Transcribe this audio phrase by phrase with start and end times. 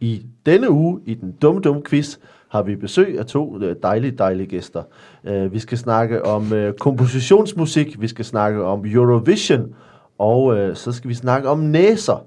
[0.00, 2.16] I denne uge, i den dumme, dumme quiz,
[2.48, 4.82] har vi besøg af to øh, dejlige, dejlige gæster.
[5.30, 9.74] Uh, vi skal snakke om uh, kompositionsmusik, vi skal snakke om Eurovision,
[10.18, 12.26] og uh, så skal vi snakke om næser.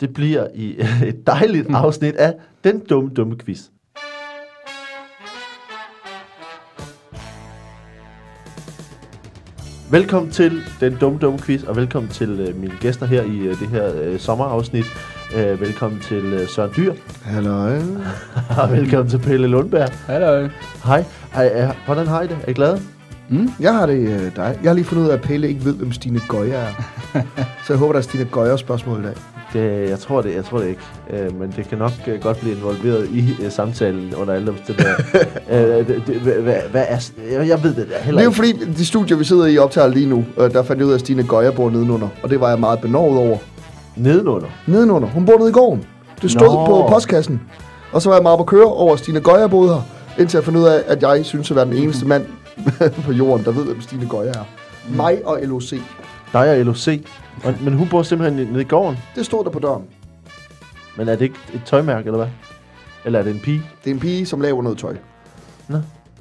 [0.00, 3.68] Det bliver i uh, et dejligt afsnit af den dumme, dumme quiz.
[9.90, 13.60] Velkommen til den dumme, dumme quiz, og velkommen til uh, mine gæster her i uh,
[13.60, 15.19] det her uh, sommerafsnit.
[15.34, 17.80] Uh, velkommen til uh, Søren Dyr, Hallo.
[18.62, 19.88] og velkommen til Pelle Lundberg.
[20.06, 20.48] Hallo.
[20.84, 21.04] Hej.
[21.34, 22.38] Ej, uh, hvordan har I det?
[22.44, 22.80] Er I glade?
[23.28, 23.50] Mm?
[23.60, 24.58] Jeg har det øh, dig.
[24.62, 26.72] Jeg har lige fundet ud af, at Pelle ikke ved, hvem Stine Goya er.
[27.66, 29.14] Så jeg håber, der er Stine Goya spørgsmål i dag.
[29.52, 30.80] Det, jeg tror det, jeg tror det ikke.
[31.28, 34.96] Uh, men det kan nok uh, godt blive involveret i uh, samtalen under alle omstændigheder.
[35.88, 38.64] det, det, hvad, er, jeg, jeg ved det da heller Det er jo ikke.
[38.64, 40.94] fordi, de studier, vi sidder i optager lige nu, øh, der fandt jeg ud af,
[40.94, 42.08] at Stine Goya bor nedenunder.
[42.22, 43.38] Og det var jeg meget benovet over.
[44.00, 44.48] Nedenunder.
[44.66, 45.08] Nedenunder.
[45.08, 45.84] Hun bor nede i gården.
[46.22, 46.66] Det stod Nå.
[46.66, 47.40] på postkassen.
[47.92, 49.80] Og så var jeg meget på køre over, at Stine Goya boede her.
[50.18, 52.26] Indtil jeg fandt ud af, at jeg synes at være den eneste mand
[53.06, 54.44] på jorden, der ved, hvem Stine Goya er.
[54.96, 55.70] Mig og LOC.
[56.32, 56.88] Dig og LOC.
[57.44, 58.98] Og, men hun bor simpelthen nede i gården.
[59.14, 59.82] Det stod der på døren.
[60.96, 62.28] Men er det ikke et tøjmærke, eller hvad?
[63.04, 63.62] Eller er det en pige?
[63.84, 64.96] Det er en pige, som laver noget tøj.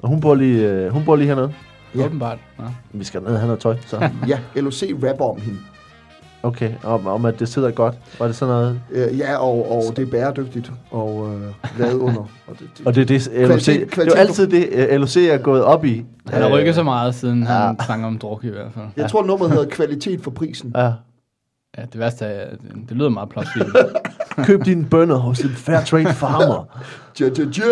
[0.02, 1.54] Og hun bor lige, øh, hun bor lige hernede.
[1.96, 2.06] Ja.
[2.06, 2.38] Åbenbart.
[2.60, 2.64] Ja.
[2.92, 4.10] Vi skal ned og have noget tøj, så.
[4.28, 5.60] Ja, LOC rapper om hende.
[6.44, 7.96] Okay, om, om at det sidder godt.
[8.20, 8.82] Var det sådan noget?
[8.92, 11.42] Øh, ja, og, og det er bæredygtigt og øh,
[11.80, 12.22] lavet under.
[12.48, 15.18] Og det, det, Og det er det, LOC, Kvalitet- det er altid det, øh, LOC
[15.18, 16.06] er gået op i.
[16.30, 17.48] Han har Øh, rykket så meget, siden ja.
[17.50, 18.86] han sang om druk i hvert fald.
[18.98, 20.72] jeg tror, nummeret hedder kvalitet for prisen.
[20.76, 20.92] Ja.
[21.78, 22.50] Ja, det værste er,
[22.90, 23.76] det lyder meget plausibelt.
[24.38, 26.66] Køb dine bønner hos en fair trade farmer.
[27.16, 27.64] Tja, tja, tja.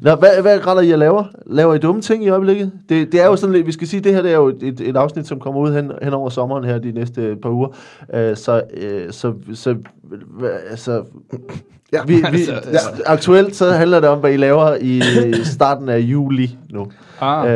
[0.00, 1.24] Nå, hvad, hvad retter I at laver?
[1.46, 2.72] Laver I dumme ting i øjeblikket?
[2.88, 4.80] Det, det er jo sådan lidt, vi skal sige, det her det er jo et,
[4.80, 7.68] et afsnit, som kommer ud hen, hen over sommeren her de næste par uger.
[7.68, 7.74] Uh,
[8.34, 9.74] så, uh, så, så,
[10.38, 11.02] hva- altså,
[11.92, 12.78] Ja, vi, vi, altså, ja.
[13.06, 15.02] aktuelt så handler det om, hvad I laver i
[15.44, 16.86] starten af juli nu.
[17.20, 17.50] Ah, Uh,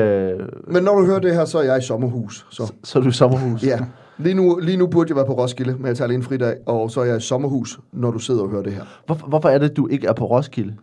[0.74, 2.46] Men når du hører det her, så er jeg i sommerhus.
[2.50, 2.72] Så.
[2.84, 3.62] så er du i sommerhus.
[3.62, 3.78] Ja.
[4.18, 6.56] Lige nu, lige nu burde jeg være på Roskilde, men jeg tager lige en fridag,
[6.66, 8.82] og så er jeg i sommerhus, når du sidder og hører det her.
[9.06, 10.74] Hvorfor, hvorfor er det, du ikke er på Roskilde?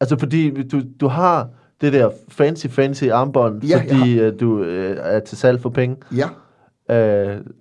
[0.00, 1.48] Altså, fordi du, du har
[1.80, 4.66] det der fancy, fancy armbånd, Ja, fordi uh, du uh,
[4.98, 5.96] er til salg for penge.
[6.16, 6.28] Ja,
[6.88, 6.96] Uh,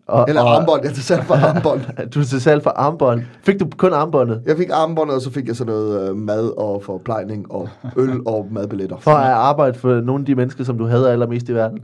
[0.07, 0.81] og, eller og, armbånd.
[0.83, 1.81] Jeg tager selv for armbånd.
[2.13, 3.21] Du er til salg for armbånd.
[3.43, 4.41] Fik du kun armbåndet?
[4.45, 8.21] Jeg fik armbåndet, og så fik jeg sådan noget øh, mad og forplejning og øl
[8.25, 8.97] og madbilletter.
[8.99, 11.79] For at arbejde for nogle af de mennesker, som du hader allermest i verden.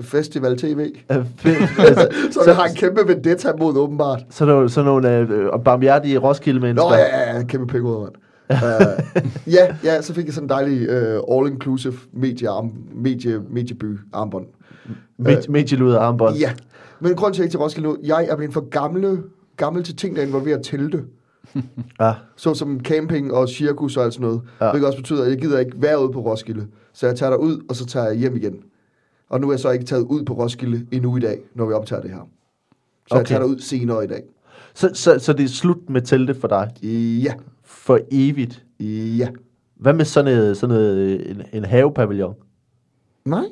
[0.00, 0.90] Festival TV.
[1.10, 1.16] Uh,
[1.78, 4.24] altså, Så jeg har en kæmpe vendetta mod, åbenbart.
[4.30, 6.88] så nogle, sådan nogle uh, barmhjertige Roskilde-mennesker.
[6.88, 8.56] Nå, ja, ja, ja, kæmpe penge ud, uh,
[9.46, 12.48] ja, ja, så fik jeg sådan en dejlig uh, all-inclusive medie,
[12.94, 14.46] medie, medieby armbånd.
[15.18, 16.36] Med, Medieluder armbånd.
[16.36, 16.52] Ja,
[17.00, 19.22] men grund til, at jeg ikke til Roskilde nu, jeg er blevet for gamle,
[19.56, 21.02] gammel til ting, der involverer telte.
[22.00, 22.12] Ja.
[22.36, 24.40] Så som camping og cirkus og alt sådan noget.
[24.60, 24.70] Ja.
[24.70, 26.66] Hvilket også betyder, at jeg gider ikke være ude på Roskilde.
[26.92, 28.54] Så jeg tager der ud, og så tager jeg hjem igen.
[29.34, 31.72] Og nu er jeg så ikke taget ud på Roskilde endnu i dag, når vi
[31.72, 32.18] optager det her.
[32.18, 32.24] Så
[33.10, 33.18] okay.
[33.18, 34.22] jeg tager ud senere i dag.
[34.74, 36.70] Så, så, så det er slut med teltet for dig?
[37.22, 38.64] Ja, For evigt?
[38.80, 39.28] ja.
[39.76, 42.34] Hvad med sådan, noget, sådan noget, en, en havepavillon?
[43.24, 43.44] Nej,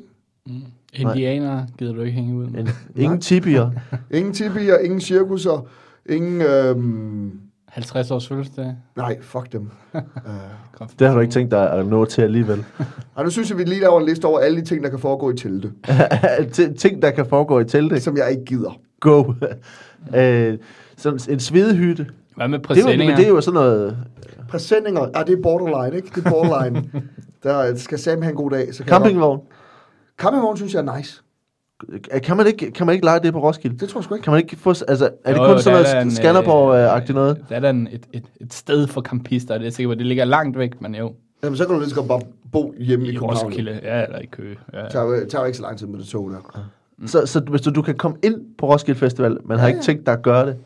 [0.92, 2.60] indianer gider du ikke hænge ud med.
[2.60, 3.70] En, ingen tibier?
[4.18, 5.68] ingen tibier, ingen cirkusser,
[6.08, 6.42] ingen...
[6.42, 7.40] Øhm...
[7.72, 8.76] 50 års fødselsdag.
[8.96, 9.60] Nej, fuck dem.
[9.94, 10.86] uh...
[10.98, 12.64] Det har du ikke tænkt dig at nå til alligevel.
[13.14, 14.98] Og nu synes jeg, vi lige laver en liste over alle de ting, der kan
[14.98, 15.72] foregå i telte.
[16.78, 18.02] Ting, der kan foregå i teltet.
[18.02, 18.80] Som jeg ikke gider.
[19.00, 19.24] Go.
[20.16, 20.58] øh,
[20.96, 22.06] sådan en svedehytte.
[22.36, 23.06] Hvad med Det er, jo, præsendinger?
[23.06, 23.96] men det er jo sådan noget...
[24.48, 26.08] Præsendinger, ah, det er borderline, ikke?
[26.14, 26.90] Det er borderline.
[27.42, 28.74] der skal Sam have en god dag.
[28.74, 29.40] Så kan Campingvogn.
[30.18, 31.22] Campingvogn synes jeg er nice.
[32.22, 33.78] Kan man ikke, kan man ikke lege det på Roskilde?
[33.78, 34.24] Det tror jeg sgu ikke.
[34.24, 34.70] Kan man ikke få...
[34.70, 37.44] Altså, er det Jo, kun jo, sådan noget Skanderborg-agtigt noget?
[37.48, 40.24] Der er der en, et, et, et sted for campister, det er sikkert, det ligger
[40.24, 42.20] langt væk, men jo, Jamen, så kan du lige så godt bare
[42.52, 43.46] bo hjemme i, i København.
[43.46, 44.56] Roskilde, ja, eller i Køge.
[44.72, 44.82] Ja.
[44.82, 46.70] Det tager, tager ikke så lang tid med det tog der.
[47.06, 49.76] Så, så hvis du, du kan komme ind på Roskilde Festival, men har Ja, ikke
[49.78, 49.82] ja.
[49.82, 50.56] tænkt dig at gøre det?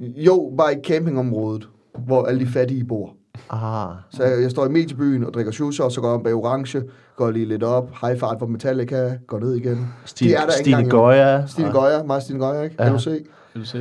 [0.00, 3.14] Jo, bare i campingområdet, hvor alle de fattige bor.
[3.50, 3.88] Ah.
[4.10, 6.34] Så jeg, jeg står i mediebyen og drikker shoes, og så går jeg om bag
[6.34, 6.82] orange,
[7.16, 9.88] går lige lidt op, high fart for Metallica, går ned igen.
[10.04, 10.90] Stine, De er der Stine.
[10.90, 11.46] Goya.
[11.46, 12.76] Stine Goya, meget Stine Goya, ikke?
[12.78, 12.84] Ja.
[12.84, 12.92] Ja.
[12.92, 13.06] LOC.
[13.54, 13.78] Vil du se?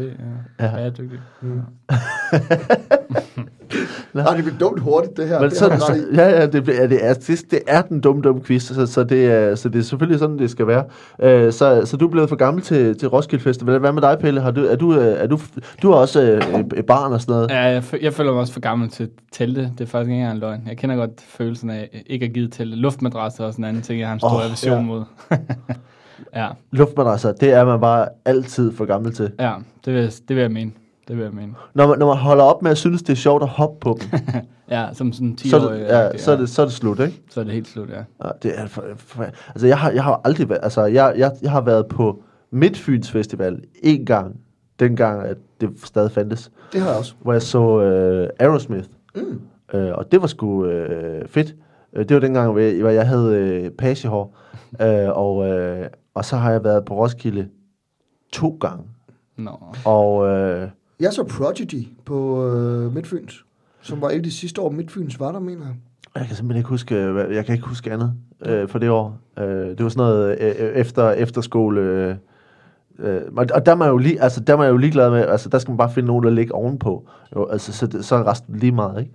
[0.60, 0.72] Ja, Ja.
[0.72, 0.76] ja.
[0.76, 1.22] bæredygtigt.
[4.14, 5.40] Nej, det bliver dumt hurtigt, det her.
[5.40, 7.82] Men det så, har du så, ja, ja, det, bliver- det, er, det, det er
[7.82, 10.68] den dumme, dumme quiz, så, så, det er, så det er selvfølgelig sådan, det skal
[10.68, 10.84] være.
[11.22, 13.80] Øh, så, så du er blevet for gammel til, til Roskilde Festival.
[13.80, 14.42] Hvad med dig, Pelle?
[14.42, 15.40] Har du, er du, øh, er du,
[15.82, 17.50] du er også øh, et barn og sådan noget.
[17.50, 19.62] Ja, jeg, jeg føler mig også for gammel til telte.
[19.62, 20.62] Det er faktisk ikke engang en løgn.
[20.68, 22.76] Jeg kender godt følelsen af ikke at give telte.
[22.78, 24.82] Luftmadrasser og sådan en anden ting, jeg har en stor oh, aversion ja.
[24.82, 25.04] mod.
[26.36, 29.32] ja, Luftmadrasser, det er man bare altid for gammel til.
[29.40, 29.54] ja,
[29.86, 30.72] det vil, det vil jeg mene.
[31.08, 31.54] Det vil jeg mene.
[31.74, 34.00] Når man, når man holder op med at synes, det er sjovt at hoppe på
[34.02, 34.20] dem,
[34.72, 35.70] Ja, som sådan 10 så, er år.
[35.72, 37.22] det, ja, så, er det, så er det slut, ikke?
[37.30, 38.04] så er det helt slut, ja.
[38.26, 41.32] Ja, det er for, for, altså, jeg har, jeg har aldrig været, altså, jeg, jeg,
[41.42, 44.36] jeg har været på Midtfyns Festival en gang,
[44.80, 47.14] dengang, at det stadig fandtes, Det har jeg også.
[47.22, 48.88] hvor jeg så øh, Aerosmith.
[49.16, 49.42] Mm.
[49.74, 51.56] Øh, og det var sgu øh, fedt.
[51.94, 54.38] Øh, Det var dengang, hvor jeg, hvor jeg havde øh, pagehår.
[54.82, 55.86] øh, og, øh,
[56.20, 57.48] og så har jeg været på Roskilde
[58.32, 58.84] to gange.
[59.38, 59.52] Nå.
[59.86, 60.70] Og øh,
[61.00, 63.46] Jeg så Prodigy på øh, Midtfyns,
[63.82, 65.76] som var et af de sidste år, Midtfyns var der, mener jeg.
[66.16, 66.96] jeg kan simpelthen ikke huske,
[67.36, 68.14] jeg kan ikke huske andet
[68.46, 69.18] øh, for det år.
[69.40, 71.82] Øh, det var sådan noget øh, øh, efter efterskole.
[71.82, 72.16] Øh,
[73.00, 75.50] øh, og der er man jo lige, altså der er man jo ligeglad med, altså
[75.50, 77.10] der skal man bare finde nogen, der ligger ovenpå.
[77.36, 79.14] Jo, altså så, så er resten lige meget, ikke?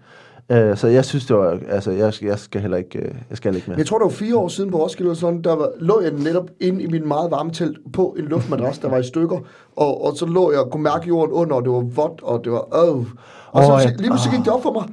[0.52, 3.36] Øh, så jeg synes det var, altså jeg, skal- jeg skal heller ikke, øh, jeg
[3.36, 3.78] skal ikke Men med.
[3.78, 6.10] Jeg tror, det var fire år siden på Roskilde, eller sådan, der var, lå jeg
[6.12, 9.38] netop inde i min meget varme telt på en luftmadras, der var i stykker,
[9.76, 12.44] og, og så lå jeg og kunne mærke jorden under, og det var vådt, og
[12.44, 13.06] det var øh.
[13.52, 13.88] Og så Åh, ja.
[13.98, 14.84] lige pludselig gik det op for mig,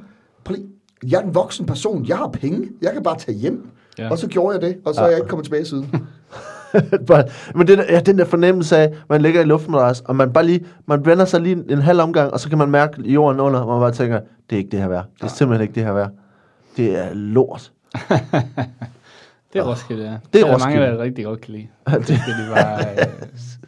[0.50, 0.66] lige,
[1.10, 3.66] jeg er en voksen person, jeg har penge, jeg kan bare tage hjem.
[3.98, 4.10] Ja.
[4.10, 5.94] Og så gjorde jeg det, og så er jeg ikke kommet tilbage siden.
[7.06, 7.24] Bare-
[7.54, 10.44] Men den, der- ja, den der fornemmelse af, man ligger i luftmadras, og man bare
[10.46, 13.60] lige, man vender sig lige en, halv omgang, og så kan man mærke jorden under,
[13.60, 14.20] og man bare tænker,
[14.50, 15.04] det er ikke det her værd.
[15.16, 16.10] Det er simpelthen ikke det her værd.
[16.76, 17.72] Det er lort.
[19.52, 20.10] Det er Roskilde, ja.
[20.32, 20.78] Det er der er Roskilde.
[20.80, 21.66] mange, der rigtig godt kan lide.
[21.98, 23.06] Det skal de bare øh,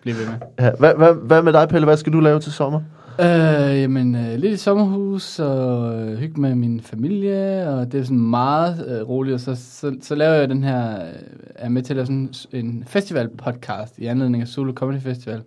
[0.03, 0.35] blive ved med.
[0.61, 1.85] Ja, hvad, hvad, hvad med dig, Pelle?
[1.85, 2.81] Hvad skal du lave til sommer?
[3.21, 8.05] Øh, jamen, øh, lidt i sommerhus, og øh, hygge med min familie, og det er
[8.05, 11.13] sådan meget øh, roligt, og så, så, så laver jeg den her, øh,
[11.55, 15.41] er med til at lave sådan en festival-podcast i anledning af Solo Comedy Festival,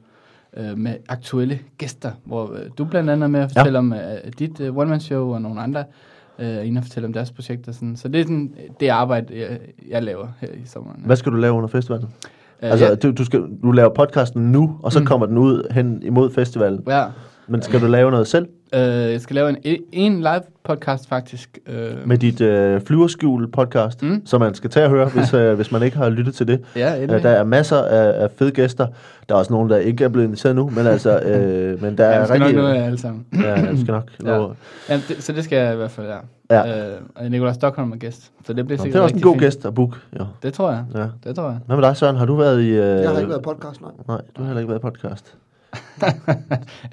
[0.57, 3.79] øh, med aktuelle gæster, hvor øh, du blandt andet er med at fortælle ja.
[3.79, 3.99] om øh,
[4.39, 5.83] dit øh, one-man-show, og nogle andre
[6.39, 7.71] øh, inde og fortælle om deres projekter.
[7.71, 7.95] Sådan.
[7.95, 9.59] Så det er sådan, det arbejde, jeg,
[9.89, 11.01] jeg laver her i sommeren.
[11.05, 12.07] Hvad skal du lave under festivalen?
[12.63, 15.05] Øh, altså, ja, du, du, skal, du laver podcasten nu, og så Mm.
[15.05, 16.83] kommer den ud hen imod festivalen.
[16.87, 17.05] ja.
[17.47, 19.57] Men skal du lave noget selv Øh, jeg skal lave en,
[19.91, 21.57] en live podcast faktisk.
[21.67, 24.21] Øh, med dit øh, flyverskjul podcast, Mm.
[24.25, 26.61] som man skal tage og høre, hvis, øh, hvis man ikke har lyttet til det.
[26.75, 27.23] ja, endelig.
[27.23, 28.87] der er masser af, af fede gæster.
[29.29, 32.05] Der er også nogen, der ikke er blevet inviteret nu, men altså, øh, men der
[32.09, 32.63] ja, er skal nok rigtig...
[32.63, 33.25] nå jer alle sammen.
[33.41, 34.09] Ja, jeg skal nok.
[34.25, 34.37] Ja.
[34.37, 34.53] nå.
[34.89, 36.17] Ja, det, så det skal jeg i hvert fald, ja.
[36.69, 36.89] Ja.
[36.91, 39.21] Øh, og Nicolai Stockholm er gæst, så det bliver Nå, sikkert det er også en
[39.21, 39.41] god fint.
[39.43, 39.97] gæst at booke.
[40.19, 40.25] Jo.
[40.43, 41.05] Det tror jeg, Ja.
[41.23, 41.57] det tror jeg.
[41.65, 42.15] Hvad med dig, Søren?
[42.15, 42.69] Har du været i...
[42.69, 42.75] Øh...
[42.77, 43.91] Jeg har ikke været i podcast, nej.
[44.07, 45.35] Nej, du har heller ikke været i podcast.
[46.01, 46.17] Jeg,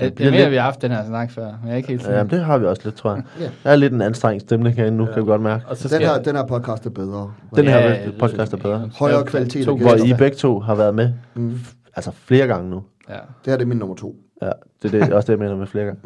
[0.00, 1.88] jeg bliver mener, lidt- vi har haft den her snak før, men jeg er ikke
[1.88, 2.23] helt Ja, sikker.
[2.23, 3.23] men det har vi også lidt, tror jeg.
[3.41, 3.50] Ja.
[3.65, 5.65] Der er lidt en anstrengt stemning herinde nu, kan vi godt mærke.
[5.69, 7.32] Og så Den her, den her podcast er bedre.
[7.56, 8.91] Den her Ja, podcast er bedre.
[8.99, 9.94] Højere Ja, kvalitet to Hvor.
[9.94, 11.59] I begge to har været med, Mm.
[11.97, 12.82] altså flere gange nu.
[13.09, 13.15] Ja.
[13.15, 14.17] Det her det er min nummer to.
[14.43, 14.50] Ja,
[14.82, 16.00] det er det, også det, jeg mener med flere gange.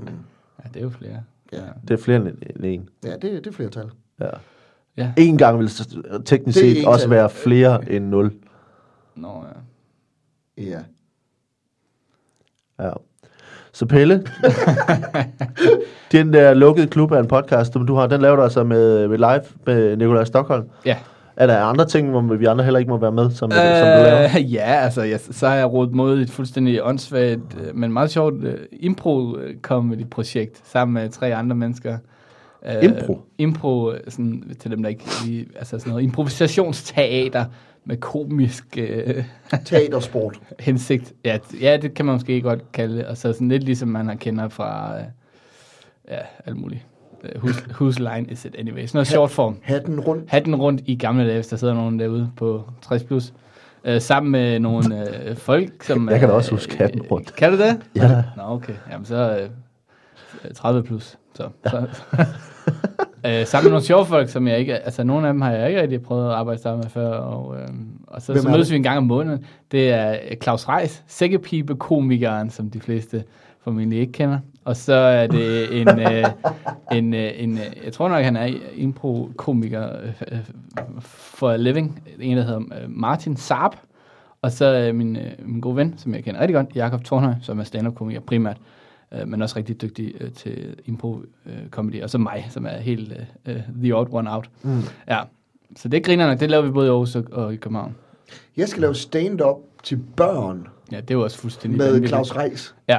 [0.65, 1.23] ja, det er jo flere.
[1.53, 1.59] Ja.
[1.89, 2.89] Det er flere end en.
[3.05, 3.91] Ja, det, det er flertal.
[4.21, 4.27] Ja.
[4.97, 5.13] Ja.
[5.17, 5.71] En gang vil
[6.25, 7.11] teknisk Det er set også tal.
[7.11, 8.33] være flere end 0.
[9.17, 9.45] Nå,
[10.59, 10.63] ja.
[10.65, 10.79] Ja.
[12.81, 12.91] Ja.
[13.73, 14.15] Så Pelle,
[16.13, 19.09] den der lukkede klub af en podcast, som du har, den laver du altså med,
[19.09, 20.65] med live med Nikolaj Stockholm.
[20.87, 20.97] Ja.
[21.37, 23.87] Er der andre ting, hvor vi andre heller ikke må være med, som, øh, som
[23.87, 24.25] du laver?
[24.25, 28.11] Øh, ja, altså, jeg, så har jeg rodet mod et fuldstændig åndssvagt, øh, men meget
[28.11, 31.99] sjovt uh, impro-comedy-projekt sammen med tre andre mennesker.
[32.63, 33.21] Uh, Impro?
[33.39, 37.45] Impro, øh, sådan, til dem, der ikke lige, altså sådan noget improvisationsteater
[37.85, 39.25] med komisk uh,
[39.65, 40.41] Teatersport.
[40.61, 41.13] hensigt.
[41.25, 43.07] Ja, ja, det kan man måske godt kalde det.
[43.07, 45.05] Og så sådan lidt ligesom man har kender fra, uh,
[46.11, 46.87] ja, alt muligt.
[47.25, 48.87] Uh, whose, whose line is it anyway?
[48.87, 50.31] Sådan noget short form Hatten rundt.
[50.31, 53.33] hatten rundt i gamle dage, hvis der sidder nogen derude på 60 plus.
[53.85, 56.09] Øh, sammen med nogle øh, folk, som...
[56.09, 57.37] Jeg kan da øh, også huske hatten rundt.
[57.37, 57.81] Kan du det?
[57.97, 58.23] Ja.
[58.37, 58.75] Nå, okay.
[58.91, 59.49] Jamen så
[60.45, 61.19] øh, 30 plus.
[61.39, 61.71] Så, ja.
[61.71, 61.87] så,
[63.27, 64.75] øh, sammen med nogle sjove folk, som jeg ikke...
[64.75, 67.09] Altså, nogle af dem har jeg ikke rigtig prøvet at arbejde sammen med før.
[67.09, 67.69] Og, øh,
[68.07, 69.45] og så, så mødes vi en gang om måneden.
[69.73, 73.25] Det er øh, Claus Reis, sækkepibe-komikeren, som de fleste
[73.61, 74.39] formentlig ikke kender.
[74.65, 76.25] Og så er det en, øh,
[76.99, 79.89] en, øh, en øh, jeg tror nok, han er impro-komiker
[80.33, 80.39] øh,
[81.01, 82.03] for a living.
[82.21, 83.73] En, der hedder øh, Martin Saab.
[84.43, 87.35] Og så øh, min, øh, min gode ven, som jeg kender rigtig godt, Jakob Tornhøj,
[87.43, 88.57] som er stand-up-komiker primært,
[89.15, 92.03] øh, men også rigtig dygtig øh, til impro-comedy.
[92.03, 93.13] og så mig, som er helt
[93.47, 94.51] øh, øh, the odd one out.
[94.63, 94.81] Mm.
[95.09, 95.21] Ja,
[95.77, 96.41] så det griner nok.
[96.41, 97.95] Det laver vi både i Aarhus og, og i København.
[98.57, 102.09] Jeg skal lave stand-up til børn Ja, det er jo også fuldstændig med vanvittigt.
[102.11, 102.75] Claus Reis.
[102.89, 102.99] Ja,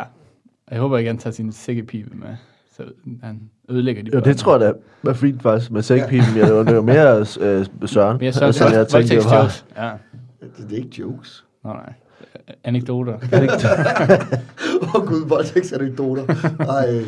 [0.67, 2.35] og jeg håber ikke, han tager sin sækkepibe med,
[2.77, 2.83] så
[3.23, 4.73] han ødelægger de Jo, det tror jeg da
[5.03, 6.35] var fint faktisk med sækpipen.
[6.35, 6.45] Ja.
[6.45, 7.25] Det var- det var mere øh,
[7.89, 9.61] Søren, Mere sådan, som jeg tænkte, det var.
[9.77, 9.91] Ja,
[10.57, 11.45] Det er ikke jokes.
[11.63, 11.93] nå nej.
[12.63, 13.13] Anekdoter.
[14.81, 16.23] Åh oh, gud, voldtægtsanekdoter.
[16.59, 17.03] Ej.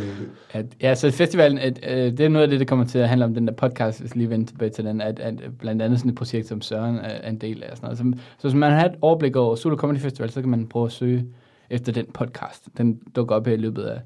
[0.51, 3.09] At, ja, så festivalen, at, øh, det er noget af det, der kommer til at
[3.09, 5.81] handle om den der podcast, hvis vi lige vender tilbage til den, at, at blandt
[5.81, 7.77] andet sådan et projekt, som Søren er, en del af.
[7.77, 7.97] Sådan noget.
[7.97, 8.03] Så,
[8.37, 10.91] så hvis man har et overblik over Solo Comedy Festival, så kan man prøve at
[10.91, 11.25] søge
[11.69, 12.67] efter den podcast.
[12.77, 13.99] Den dukker op her i løbet af,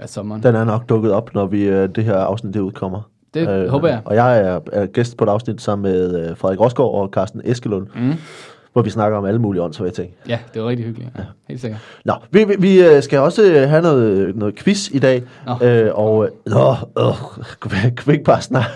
[0.00, 0.42] af sommeren.
[0.42, 3.10] Den er nok dukket op, når vi øh, det her afsnit det udkommer.
[3.34, 4.00] Det øh, håber jeg.
[4.04, 7.40] Og jeg er, er gæst på et afsnit sammen med øh, Frederik Rosgaard og Carsten
[7.44, 8.12] Eskelund, Mm.
[8.72, 10.10] Hvor vi snakker om alle mulige åndssvage ting.
[10.28, 11.10] Ja, det var rigtig hyggeligt.
[11.18, 11.80] Ja, helt sikkert.
[12.04, 15.22] Nå, vi, vi, vi øh, skal også øh, have noget, noget quiz i dag.
[15.46, 15.66] Nå.
[15.66, 17.14] Øh, og, øh, nå, øh,
[17.62, 18.70] kan vi- kan ikke bare snakke?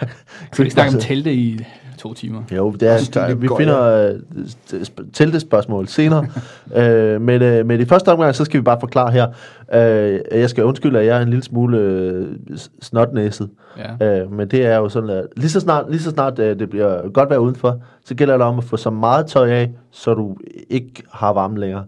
[0.52, 1.60] Skal vi ikke snakke om telte i
[2.04, 2.42] to timer?
[2.52, 4.14] Jo, det er, Stine der, vi finder øh,
[4.68, 6.26] sp- teltespørgsmål senere.
[6.76, 9.28] øh, men, øh, men i første omgang, så skal vi bare forklare her.
[9.74, 12.26] Øh, jeg skal undskylde, at jeg er en lille smule øh,
[12.82, 13.50] snotnæset.
[14.00, 14.20] Ja.
[14.20, 16.70] Øh, men det er jo sådan, at lige så snart, lige så snart øh, det
[16.70, 20.14] bliver godt vejr udenfor, så gælder det om at få så meget tøj af, så
[20.14, 20.36] du
[20.70, 21.84] ikke har varme længere.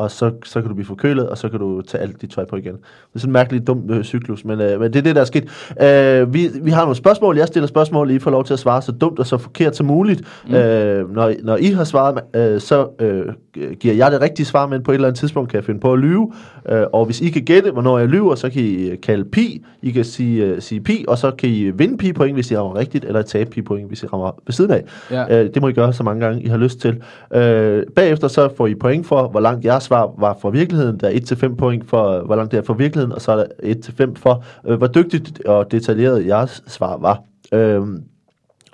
[0.00, 2.44] Og så, så kan du blive forkølet, og så kan du tage alt dit tøj
[2.44, 2.72] på igen.
[2.72, 2.80] Det
[3.14, 5.24] er sådan en mærkelig dum øh, cyklus, men, øh, men det er det, der er
[5.24, 5.44] sket.
[5.82, 7.36] Øh, vi, vi har nogle spørgsmål.
[7.36, 9.86] Jeg stiller spørgsmål, I får lov til at svare så dumt og så forkert som
[9.86, 10.22] muligt.
[10.48, 10.54] Mm.
[10.54, 14.82] Øh, når, når I har svaret, øh, så øh, giver jeg det rigtige svar, men
[14.82, 16.32] på et eller andet tidspunkt kan jeg finde på at lyve.
[16.68, 19.64] Øh, og hvis I kan gætte, hvornår jeg lyver, så kan I kalde pi.
[19.82, 22.56] I kan sige, øh, sige pi, og så kan I vinde pi point, hvis I
[22.56, 24.84] rammer rigtigt, eller tabe pi point, hvis I rammer ved siden af.
[25.10, 25.40] Ja.
[25.40, 27.02] Øh, det må I gøre så mange gange, I har lyst til.
[27.34, 31.00] Øh, bagefter så får I point for, hvor langt jeres svar var fra virkeligheden.
[31.00, 33.74] Der er 1-5 point for, hvor langt det er fra virkeligheden, og så er der
[34.10, 37.22] 1-5 for, øh, hvor dygtigt og detaljeret jeres svar var.
[37.52, 37.82] Øh,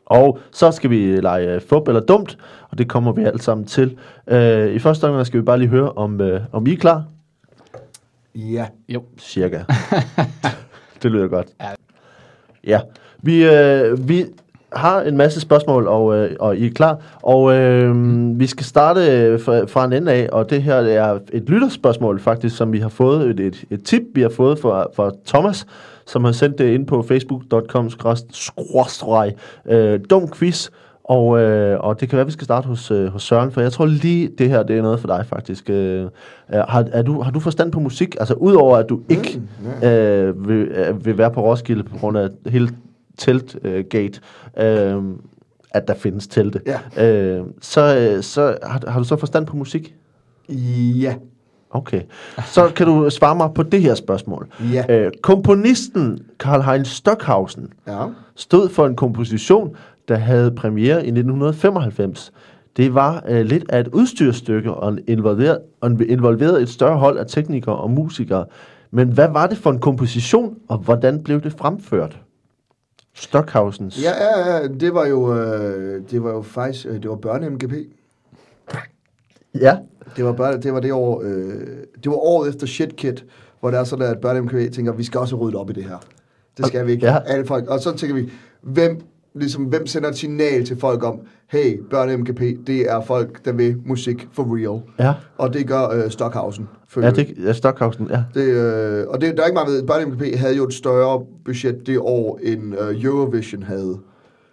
[0.07, 2.39] og så skal vi lege fup eller dumt,
[2.71, 3.97] og det kommer vi alt sammen til.
[4.27, 7.05] Øh, I første omgang skal vi bare lige høre, om, øh, om I er klar.
[8.35, 8.67] Ja.
[8.89, 9.03] Jo.
[9.19, 9.61] Cirka.
[11.03, 11.49] det lyder godt.
[11.61, 11.71] Ja.
[12.65, 12.81] Ja.
[13.23, 14.25] Vi, øh, vi
[14.77, 16.99] har en masse spørgsmål, og, øh, og I er klar.
[17.23, 17.95] Og øh,
[18.41, 22.21] vi skal starte øh, fra, fra en ende af, og det her er et lytterspørgsmål
[22.21, 25.67] faktisk, som vi har fået, et, et, et tip, vi har fået fra, fra Thomas,
[26.07, 27.91] som har sendt det ind på facebook.com
[28.31, 29.35] skråstreg
[29.67, 30.69] øh, dum quiz.
[31.09, 33.61] Og, øh, og det kan være, at vi skal starte hos, øh, hos Søren, for
[33.61, 35.71] jeg tror lige, det her det er noget for dig faktisk.
[35.71, 36.07] Øh,
[36.51, 38.17] har, er du, har du forstand på musik?
[38.21, 39.41] Altså udover at du ikke
[39.83, 42.69] Mm, øh, vil, øh, vil være på Roskilde på grund af hele
[43.19, 44.21] teltgate,
[44.59, 45.03] øh,
[45.71, 46.61] at der findes telte.
[46.97, 47.07] Ja.
[47.07, 49.95] Øh, så øh, så har, har du så forstand på musik?
[51.01, 51.15] Ja.
[51.71, 52.01] Okay.
[52.47, 54.49] Så kan du svare mig på det her spørgsmål.
[54.73, 54.85] Ja.
[54.89, 58.07] Øh, komponisten Karl-Heinz Stockhausen Ja.
[58.37, 59.77] stod for en komposition,
[60.09, 62.33] der havde premiere i 1995.
[62.77, 67.27] Det var øh, lidt af et udstyrstykke og involverede, og involverede et større hold af
[67.27, 68.45] teknikere og musikere.
[68.91, 72.19] Men hvad var det for en komposition, og hvordan blev det fremført?
[73.17, 74.03] Stockhausens.
[74.03, 77.75] Ja, ja, ja, det var jo, øh, det var jo faktisk, øh, det var børne-MGP.
[79.55, 79.79] ja.
[80.17, 81.61] Det var, børne, det var det år, øh,
[82.05, 83.17] det var året efter Shit Kid,
[83.61, 85.99] hvor der er sådan, at børne-MGP tænker, vi skal også rydde op i det her.
[86.59, 87.07] Det skal vi ikke.
[87.07, 87.19] Ja.
[87.27, 87.69] Alle folk.
[87.69, 88.31] Og så tænker vi,
[88.61, 89.01] hvem,
[89.37, 93.77] ligesom, hvem sender et signal til folk om, hey, børne-MGP, det er folk, der vil
[93.87, 94.81] musik for real.
[94.99, 96.69] Ja, Og det gør øh, Stockhausen.
[96.97, 98.25] ja, det, ja Stockhausen, ja.
[98.35, 101.87] Det, øh, og det, der er ikke meget ved, børne-MGP havde jo et større budget
[101.87, 103.99] det år, end øh, Eurovision havde.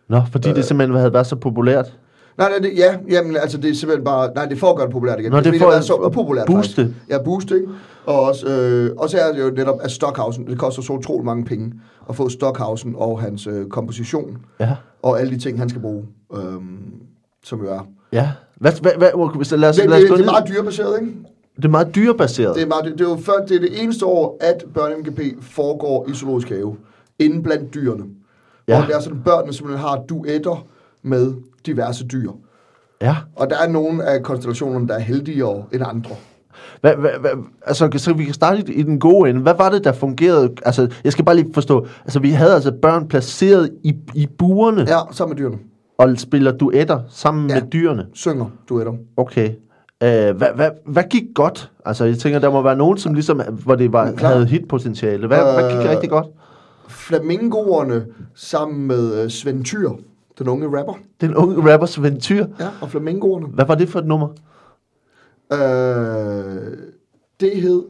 [0.09, 0.55] Nå, fordi øh.
[0.55, 1.97] det simpelthen havde været så populært.
[2.37, 5.19] Nej, nej, det, ja, jamen, altså det er simpelthen bare, nej, det gøre det populært
[5.19, 5.31] igen.
[5.31, 6.75] Nå, det har at været så upopulært booste.
[6.75, 6.97] Faktisk.
[7.09, 7.67] Ja, booste, ikke?
[8.05, 11.25] Og også, øh, og så er det jo netop, at Stockhausen, det koster så utrolig
[11.25, 11.73] mange penge
[12.09, 14.75] at få Stockhausen og hans øh, komposition, Ja.
[15.01, 16.05] og alle de ting, han skal bruge,
[16.35, 16.41] øh,
[17.43, 17.87] som jo er.
[18.11, 18.31] Ja.
[18.55, 21.13] Hvad, hvad, hvad, hvis, lad os, Det, lad os det, det er meget dyrebaseret, ikke?
[21.55, 22.55] det er meget dyrebaseret.
[22.55, 25.21] Det er, meget, det, det er jo før, det er det eneste år, at børne-MGP
[25.41, 26.75] foregår i zoologisk have,
[27.19, 28.03] inde blandt dyrene.
[28.67, 28.81] Ja.
[28.81, 30.65] Og det er sådan, børnene simpelthen har duetter
[31.03, 31.33] med
[31.65, 32.31] diverse dyr.
[33.01, 33.15] Ja.
[33.35, 36.15] Og der er nogle af konstellationerne, der er heldigere end andre.
[36.81, 37.31] Hvad, hvad, hvad,
[37.65, 39.41] altså, så vi kan starte i, den gode ende.
[39.41, 40.49] Hvad var det, der fungerede?
[40.65, 41.87] Altså, jeg skal bare lige forstå.
[42.03, 44.99] Altså, vi havde altså børn placeret i, i burene ja.
[45.11, 45.57] Sammen med dyrene.
[45.97, 47.55] og spiller duetter sammen ja.
[47.59, 48.05] Med dyrene.
[48.13, 48.93] Synger duetter.
[49.17, 49.49] Okay.
[50.03, 51.71] Øh, hvad, hvad, hvad gik godt?
[51.85, 54.29] Altså, jeg tænker, der må være nogen, som ligesom, hvor det var, Klar.
[54.29, 55.27] havde hitpotentiale.
[55.27, 56.27] Hvad, øh, hvad gik rigtig godt?
[56.87, 58.05] Flamingoerne
[58.35, 59.89] sammen med uh, Svend Tyr,
[60.39, 60.93] den unge rapper.
[61.21, 62.45] Den unge rappers ventyr.
[62.59, 63.47] Ja, og flamingoerne.
[63.47, 64.27] Hvad var det for et nummer?
[65.53, 66.73] Uh,
[67.39, 67.83] det hed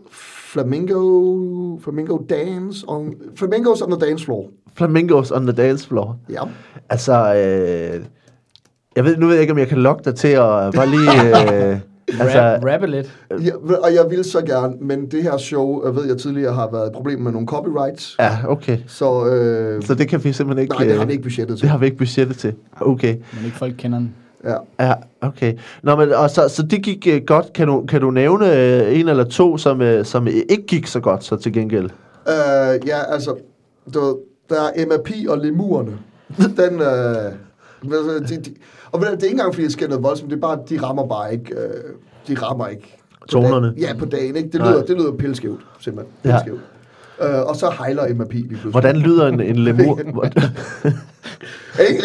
[0.53, 4.47] Flamingo, Flamingo Dance on, Flamingos on the Dance Floor.
[4.75, 6.17] Flamingos on the Dance Floor.
[6.29, 6.41] Ja.
[6.89, 8.03] Altså, øh,
[8.95, 11.71] jeg ved, nu ved jeg ikke, om jeg kan lokke dig til at bare lige...
[11.71, 11.79] Øh,
[12.19, 13.19] Altså, Rap, rappe lidt.
[13.45, 13.51] ja.
[13.83, 16.87] Og jeg vil så gerne, men det her show, jeg ved jeg tidligere har været
[16.87, 18.15] et problem med nogle copyrights.
[18.19, 18.77] ja, okay.
[18.87, 20.73] Så, øh, Så det kan vi simpelthen ikke...
[20.75, 21.61] nej, det har øh, vi ikke budgettet til.
[21.61, 22.53] Det har vi ikke budgettet til.
[22.81, 23.15] Okay.
[23.33, 24.15] Men ikke folk kender den.
[24.43, 24.57] Ja.
[24.79, 25.53] Ja, okay.
[25.83, 27.53] Nå, men, og så, så det gik uh, godt.
[27.53, 30.99] Kan du, kan du nævne uh, en eller to, som, uh, som ikke gik så
[30.99, 31.89] godt, så til gengæld?
[32.27, 33.35] Øh, ja, altså,
[33.93, 34.15] du, ved,
[34.49, 35.97] der er MAP og lemurerne.
[36.37, 37.31] Den, øh,
[38.29, 38.53] de, de,
[38.91, 41.07] og det er ikke engang, fordi det sker noget voldsomt, det er bare, de rammer
[41.07, 41.83] bare ikke, øh,
[42.27, 42.97] de rammer ikke.
[43.29, 43.67] Tonerne?
[43.67, 43.79] dagen.
[43.79, 44.49] Ja, på dagen, ikke?
[44.49, 44.71] Det Nej.
[44.71, 46.13] lyder, det lyder pilskævt, simpelthen.
[46.25, 46.39] Ja.
[47.25, 48.71] Øh, og så hejler MAP lige pludselig.
[48.71, 49.99] Hvordan lyder en, en lemur?
[51.89, 52.03] Ikke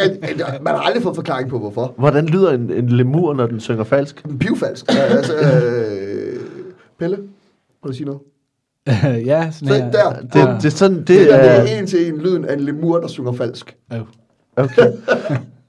[0.62, 1.94] Man har aldrig fået forklaring på, hvorfor.
[1.98, 4.24] Hvordan lyder en, en lemur, når den synger falsk?
[4.40, 4.92] Pivfalsk.
[4.94, 6.40] Ja, altså, øh,
[6.98, 7.26] Pelle, vil
[7.88, 8.20] du sige noget?
[9.26, 9.90] ja, sådan Så her.
[9.90, 10.10] der.
[10.20, 10.56] Det, Ja.
[10.56, 12.98] det er sådan, det, Det, er, det er en til en lyden af en lemur,
[12.98, 13.76] der synger falsk.
[13.92, 13.98] Øh.
[14.56, 14.92] Okay.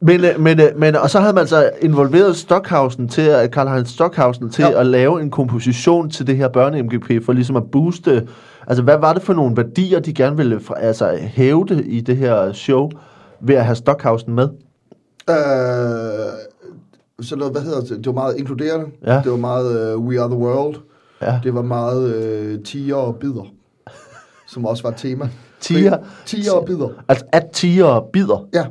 [0.01, 3.89] Men, men, øh, men, og så havde man så involveret Stockhausen til, at Karl Heinz
[3.89, 4.79] Stockhausen til Ja.
[4.79, 8.27] at lave en komposition til det her børne-MGP, for ligesom at booste,
[8.69, 12.53] altså hvad var det for nogle værdier, de gerne ville altså, hævde i det her
[12.53, 12.89] show,
[13.41, 14.49] ved at have Stockhausen med?
[15.29, 15.35] Øh,
[17.21, 17.89] så noget, hvad hedder det?
[17.89, 18.85] Det var meget inkluderende.
[19.05, 19.21] Ja.
[19.23, 20.75] Det var meget uh, We Are The World.
[21.21, 21.39] Ja.
[21.43, 23.43] Det var meget uh, tiger og bider,
[24.53, 25.29] som også var et tema.
[25.61, 25.97] Tiger?
[26.25, 28.47] Tiger og bider, Altså at tiger bider.
[28.53, 28.65] ja.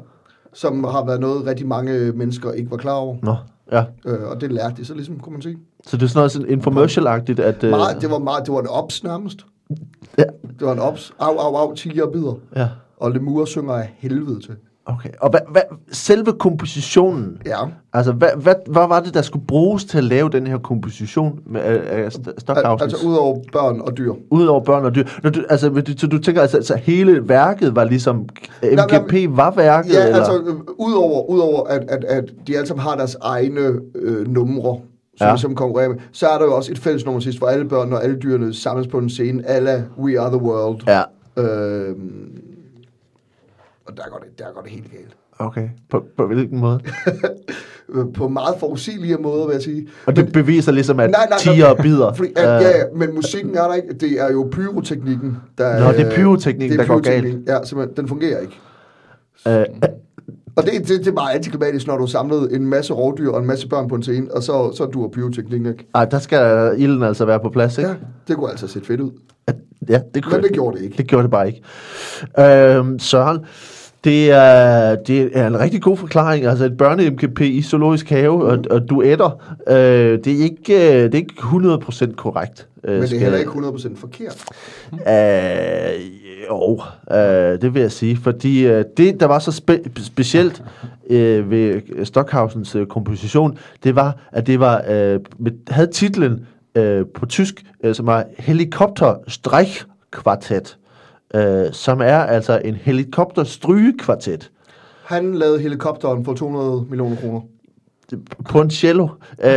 [0.55, 3.17] Som har været noget, rigtig mange mennesker ikke var klar over.
[3.23, 3.37] Nå,
[3.73, 3.85] ja.
[4.07, 5.59] Øh, og det lærte de så ligesom, kunne man sige.
[5.87, 7.65] Så det er sådan noget sådan infomercial-agtigt, at...
[7.65, 9.39] øh, Meget, det var meget, det var en ops nærmest.
[10.19, 10.23] Ja.
[10.59, 11.13] Det var en ops.
[11.19, 12.35] Au, au, au, tiger og bider.
[12.57, 14.55] Ja, Og lemur synger af helvede til.
[14.87, 15.09] okay.
[15.21, 17.57] Og hvad, hvad, selve kompositionen, Ja.
[17.93, 21.39] altså hvad, hvad, hvad var det, der skulle bruges til at lave den her komposition
[21.47, 24.13] med, af, af St- Al- altså udover børn og dyr.
[24.31, 25.05] Udover børn og dyr.
[25.23, 28.29] Når du, altså, så du tænker, altså, altså hele værket var ligesom,
[28.63, 30.17] MGP var værket, Ja, eller?
[30.19, 33.61] altså øh, udover, udover at, at, at de alle sammen har deres egne
[33.95, 34.79] øh, numre,
[35.19, 35.37] som Ja.
[35.37, 37.93] som konkurrerer med, så er der jo også et fælles nummer sidst, hvor alle børn
[37.93, 40.81] og alle dyrene samles på en scene, alla We Are The World.
[40.87, 41.03] Ja,
[41.43, 41.97] Øh,
[43.87, 45.17] og der går, det, der går det helt galt.
[45.39, 45.69] okay.
[45.91, 46.81] På, på hvilken måde?
[47.89, 49.89] Øh, På meget forudsigelige måder, vil jeg sige.
[50.07, 51.39] Og det beviser ligesom, at Nej, nej, nej.
[51.55, 52.13] tiger bider.
[52.15, 53.95] Fordi, at, ja, ja, men musikken er der ikke.
[53.95, 55.81] Det er jo pyroteknikken, der...
[55.81, 57.23] Nå, det er pyroteknikken, det er der går galt.
[57.25, 57.55] pyroteknikken.
[57.55, 58.59] Ja, simpelthen, den fungerer ikke.
[59.49, 59.67] Øh,
[60.59, 63.41] Og det, det, det er meget antiklimatisk, når du har samlet en masse rovdyr og
[63.41, 65.87] en masse børn på en scene, og så, så duer pyroteknikken ikke.
[65.95, 67.91] ej, der skal ilden altså være på plads, ikke?
[67.91, 67.97] Ja,
[68.29, 69.11] det kunne altså se fedt ud.
[69.89, 70.97] Ja, det, kunne, Men det gjorde det ikke.
[70.97, 71.63] Det gjorde det bare ikke.
[72.79, 73.39] Øhm, Søren,
[74.05, 76.45] det er, det er en rigtig god forklaring.
[76.47, 81.15] Altså et børne-MGP i zoologisk have og, og duetter, øh, det, er ikke, øh, det
[81.15, 82.69] er ikke 100% korrekt.
[82.85, 84.45] Øh, Men det er heller ikke 100% forkert.
[84.93, 86.01] Øh,
[86.51, 86.81] jo,
[87.17, 90.63] øh, det vil jeg sige, fordi øh, det, der var så spe- specielt
[91.11, 97.07] øh, ved Stockhausens øh, komposition, det var, at det var øh, med, havde titlen øh,
[97.15, 100.77] på tysk, øh, som var Helikopter Streichquartet,
[101.35, 104.51] øh, som er altså en helikopter strygekvartet
[105.05, 107.41] Han lavede helikopteren for 200 millioner kroner.
[108.49, 109.09] på en cello.
[109.45, 109.49] Øh,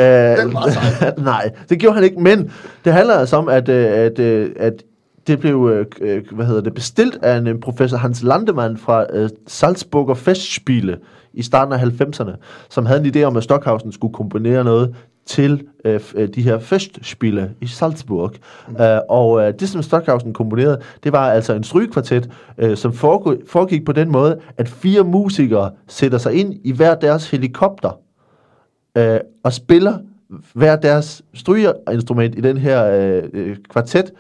[0.54, 1.18] meget sejt.
[1.34, 2.52] nej, det gjorde han ikke, men
[2.86, 4.84] det handler altså om, at, øh, at, øh, at
[5.28, 10.14] det blev øh, hvad hedder det, bestilt af en professor Hans Landemann fra øh, Salzburger
[10.14, 10.98] Festspiele
[11.34, 12.32] i starten af 90'erne,
[12.70, 16.60] som havde en idé om, at Stockhausen skulle komponere noget til øh, øh, de her
[16.60, 18.32] festspille i Salzburg.
[18.70, 18.76] Mm.
[18.82, 23.86] Øh, og øh, det, som Stockhausen komponerede, det var altså en strygekvartet, øh, som foregik,
[23.86, 28.00] på den måde, at fire musikere sætter sig ind i hver deres helikopter,
[28.98, 29.98] øh, og spiller
[30.54, 34.12] hver deres strygerinstrument i den her øh, øh, kvartet,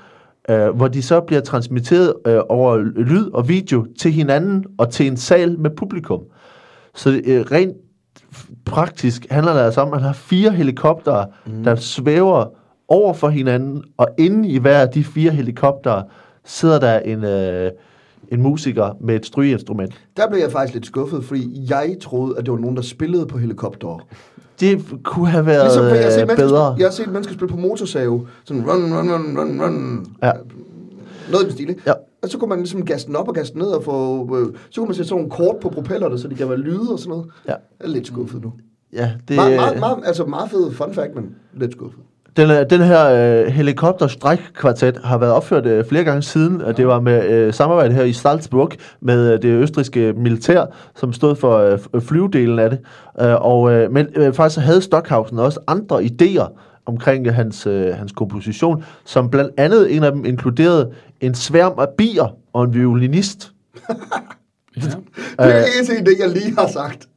[0.49, 5.07] øh, hvor de så bliver transmitteret øh, over lyd og video til hinanden og til
[5.07, 6.21] en sal med publikum.
[6.95, 7.77] Så øh, rent
[8.65, 11.63] praktisk handler det altså om, at man har fire helikoptere, mm.
[11.63, 12.45] der svæver
[12.87, 16.03] over for hinanden, og inde i hver af de fire helikoptere
[16.45, 17.71] sidder der en, øh,
[18.31, 19.93] en musiker med et strygeinstrument.
[20.17, 23.25] Der blev jeg faktisk lidt skuffet, fordi jeg troede, at det var nogen, der spillede
[23.25, 24.05] på helikopter.
[24.59, 26.75] Det kunne have været Ligesom, jeg, har set øh, mennesker, bedre.
[26.77, 28.27] jeg har set mennesker spille på motorsave.
[28.43, 30.05] Sådan run, run, run, run, run.
[30.23, 30.31] Ja.
[31.31, 31.81] Noget i den stil, ikke?
[31.87, 31.93] Ja.
[32.23, 34.23] Og så kunne man ligesom gasse den op og gasse den ned og få...
[34.39, 36.89] Øh, så kunne man sætte sådan nogle kort på propellerne, så de kan være lyde
[36.91, 37.25] og sådan noget.
[37.47, 37.51] Ja.
[37.51, 38.53] Jeg er lidt skuffet nu.
[38.93, 39.35] Ja, det, Det...
[39.37, 41.99] Meget, meget, altså meget fed fun fact, men lidt skuffet.
[42.37, 43.09] Den, er- den her
[43.41, 44.07] øh, helikopter
[45.07, 48.13] har været opført øh, flere gange siden, og det var med øh, samarbejde her i
[48.13, 48.69] Salzburg
[49.01, 51.57] med øh, det østriske militær, som stod for
[51.93, 52.79] øh, flyvedelen af det.
[53.21, 56.47] Øh, og, øh, men øh, faktisk havde Stockhausen også andre idéer
[56.91, 61.73] omkring øh, hans, øh, hans komposition, som blandt andet en af dem inkluderede en sværm
[61.79, 63.51] af bier og en violinist.
[64.77, 64.81] Ja.
[64.81, 64.97] Det
[65.37, 67.07] er Øh, ikke en det, jeg lige har sagt.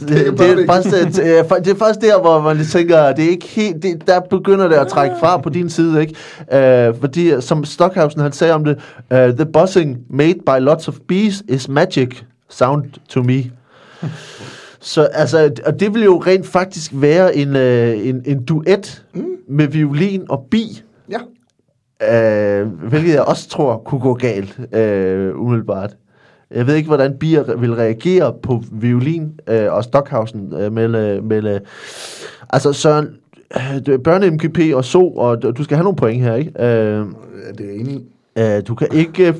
[0.00, 0.66] Det, Det er det, er det.
[0.66, 3.82] faktisk, det, er, det er faktisk der, hvor man lige tænker, det er ikke helt,
[3.82, 6.14] det, der begynder det at trække fra på din side, ikke?
[6.90, 8.76] Uh, fordi, som Stockhausen han sagde om det,
[9.10, 12.08] uh, the buzzing made by lots of bees is magic
[12.50, 13.42] sound to me.
[14.86, 19.24] Så altså, og det vil jo rent faktisk være en, uh, en, en duet mm.
[19.48, 22.62] med violin og bi, Ja.
[22.62, 25.96] uh, hvilket jeg også tror kunne gå galt, uh, umiddelbart.
[26.50, 31.24] Jeg ved ikke, hvordan bier vil reagere på violin øh, og Stockhausen, øh, men, øh,
[31.24, 31.60] men øh,
[32.50, 33.08] altså Søren,
[33.88, 36.50] øh, børne-MGP og so, og du skal have nogle point her, ikke?
[36.64, 37.06] Øh,
[37.46, 38.02] Ja, det er enig.
[38.38, 39.28] Øh, du kan ikke...
[39.28, 39.34] øh,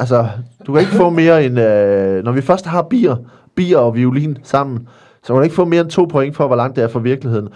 [0.00, 0.26] Altså,
[0.66, 1.60] du kan ikke få mere end...
[1.60, 3.16] Øh, når vi først har bier,
[3.58, 4.88] bier og violin sammen,
[5.22, 7.00] så kan du ikke få mere end to point for, hvor langt det er fra
[7.00, 7.48] virkeligheden.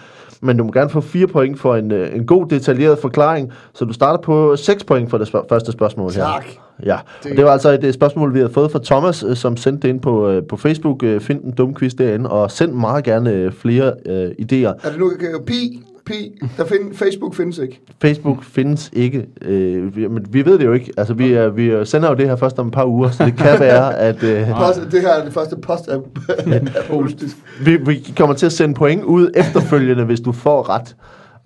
[0.45, 3.85] Men du må gerne få fire point for en, øh, en god, detaljeret forklaring, så
[3.85, 6.23] du starter på 6 point for det spørg- første spørgsmål her.
[6.25, 6.47] Tak.
[6.87, 9.37] Ja, Det- det, det var altså et øh, spørgsmål, vi havde fået fra Thomas, øh,
[9.37, 11.05] som sendte det ind på, på Facebook.
[11.21, 14.87] Find en dum quiz derinde, og send meget gerne flere øh, idéer.
[14.87, 15.83] Er det nu øh, pi?
[16.07, 16.39] Pi?
[16.57, 17.81] Der find, Facebook findes ikke.
[18.03, 20.93] Facebook findes ikke, øh, vi, men vi ved det jo ikke.
[20.97, 23.37] Altså, vi, er, vi sender jo det her først om et par uger, så det
[23.37, 25.99] kan være, at øh, Post, det her er det første post af
[26.91, 27.37] postisk.
[27.65, 30.97] vi, vi kommer til at sende point ud efterfølgende, hvis du får ret.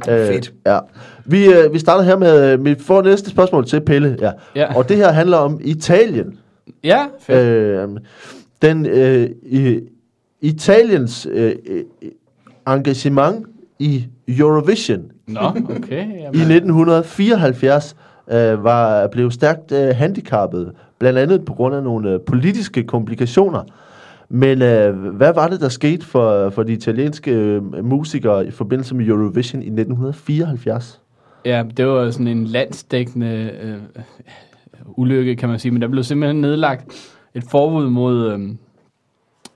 [0.09, 0.53] Øh, Fedt.
[0.67, 0.79] Ja.
[1.25, 4.17] Vi, øh, vi starter her med, øh, vi får næste spørgsmål til Pelle.
[4.21, 4.31] Ja.
[4.55, 4.77] Ja.
[4.77, 6.39] Og det her handler om Italien.
[6.85, 7.39] Ja, fedt.
[7.39, 7.89] Øh,
[8.63, 9.81] den øh, i,
[10.41, 11.83] Italiens øh, øh,
[12.69, 13.47] engagement
[13.79, 16.07] i Eurovision Nå, okay.
[16.07, 16.51] i Jamen.
[16.51, 17.97] 1974
[18.31, 23.63] øh, var blevet stærkt øh, handicappet, blandt andet på grund af nogle øh, politiske komplikationer.
[24.29, 28.95] Men øh, hvad var det, der skete for, for de italienske øh, musikere i forbindelse
[28.95, 31.01] med Eurovision i 1974?
[31.45, 33.79] Ja, det var sådan en landsdækkende øh,
[34.87, 35.73] ulykke, kan man sige.
[35.73, 38.51] Men der blev simpelthen nedlagt et forbud mod øh,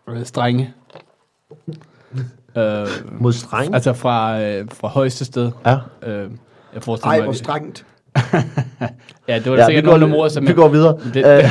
[0.09, 0.75] øh, strenge.
[2.61, 2.87] Øh,
[3.21, 3.75] Mod streng?
[3.75, 5.51] altså fra, øh, fra højeste sted.
[5.67, 5.77] ja.
[6.03, 6.31] Øh,
[6.75, 7.87] jeg forestiller Ej, mig, hvor det- strengt.
[9.29, 10.99] Ja, det var ja, sikkert nogle ord, som vi jeg- går videre.
[11.15, 11.45] Det, Øh,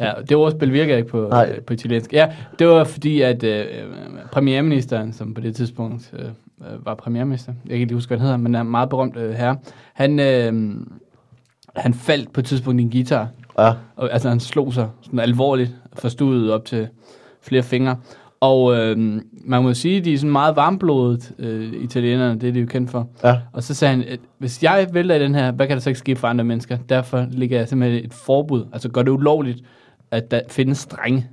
[0.06, 1.52] ja, det ordspil virker ikke på, Nej.
[1.56, 2.12] øh, på italiensk.
[2.12, 3.64] Ja, det var fordi, at øh,
[4.32, 8.18] premierministeren, som på det tidspunkt øh, øh, var premierminister, jeg kan ikke lige huske, hvad
[8.18, 9.56] han hedder, men er en meget berømt øh, herre,
[9.94, 10.74] han, øh,
[11.76, 13.28] han faldt på et tidspunkt i en guitar.
[13.58, 13.72] ja.
[13.96, 16.88] Og, altså, han slog sig sådan alvorligt, forstudet op til
[17.42, 17.96] flere fingre.
[18.40, 18.96] Og øh,
[19.44, 22.66] man må sige, at de er sådan meget varmblodet, øh, italienerne, det er de jo
[22.66, 23.08] kendt for.
[23.24, 23.36] ja.
[23.52, 25.90] Og så sagde han, at hvis jeg vælter i den her, hvad kan der så
[25.90, 26.78] ikke ske for andre mennesker?
[26.88, 28.64] Derfor ligger jeg simpelthen et forbud.
[28.72, 29.58] Altså gør det ulovligt,
[30.10, 31.26] at der findes strenge.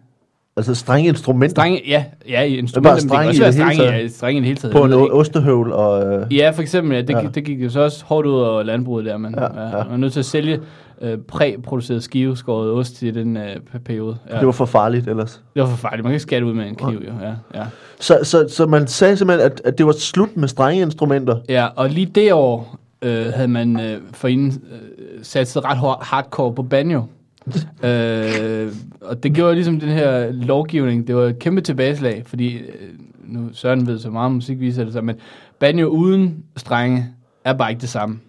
[0.57, 3.51] Altså strenge instrumenter Strenge, ja, ja i instrumenter, men det kan strenge også i være
[3.51, 4.75] det hele strenge, ja, strenge i det hele taget.
[4.75, 5.13] på en ved o- ikke.
[5.13, 5.71] ostehøvl.
[5.71, 7.27] Og, øh, Ja, for eksempel, ja, det, Ja.
[7.35, 9.43] det gik jo så også hårdt ud over landbruget der, men ja.
[9.43, 9.49] ja.
[9.83, 10.59] man er nødt til at sælge
[11.01, 13.55] øh, præproduceret skiveskåret ost i den øh,
[13.85, 14.17] periode.
[14.29, 14.37] Ja.
[14.37, 15.41] det var for farligt ellers.
[15.53, 16.03] det var forfærdeligt.
[16.03, 17.13] Man kan ikke det ud med en kniv, jo.
[17.21, 17.65] Ja, ja.
[17.99, 21.37] Så, så, så man sagde simpelthen, at, at det var slut med strenge instrumenter.
[21.49, 26.03] Ja, og lige det år øh, havde man øh, forinden øh, sat sig ret hard-
[26.05, 27.03] hardcore på banjo.
[27.83, 32.89] øh, og det gjorde ligesom den her lovgivning, det var et kæmpe tilbageslag, fordi øh,
[33.23, 35.15] nu Søren ved så meget om musik, viser det sig, men
[35.59, 37.05] banjo uden strenge
[37.43, 38.19] er bare ikke det samme.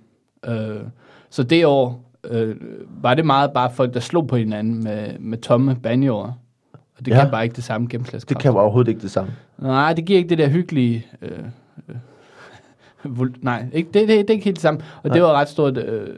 [0.49, 0.77] Øh,
[1.31, 2.57] så det år øh,
[3.03, 6.33] var det meget bare folk, der slog på hinanden med, med tomme banjoer.
[6.99, 7.21] Og det Ja.
[7.23, 8.29] kan bare ikke det samme gennemslagskraft.
[8.29, 9.33] Det kan jo overhovedet ikke det samme.
[9.59, 11.07] Nej, det giver ikke det der hyggelige...
[11.23, 11.31] Øh,
[11.89, 11.97] øh,
[13.43, 14.81] nej, ikke, det, det, det er ikke helt det samme.
[15.03, 16.09] Og det var et ret stort øh,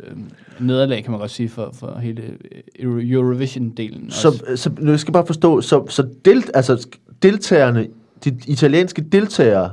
[0.61, 2.23] nederlag, kan man godt sige, for, for hele
[2.83, 4.11] Eurovision-delen.
[4.11, 4.57] Så, også.
[4.57, 6.89] så nu skal bare forstå, så, så del, altså,
[7.23, 7.87] deltagerne,
[8.25, 9.71] de italienske deltagere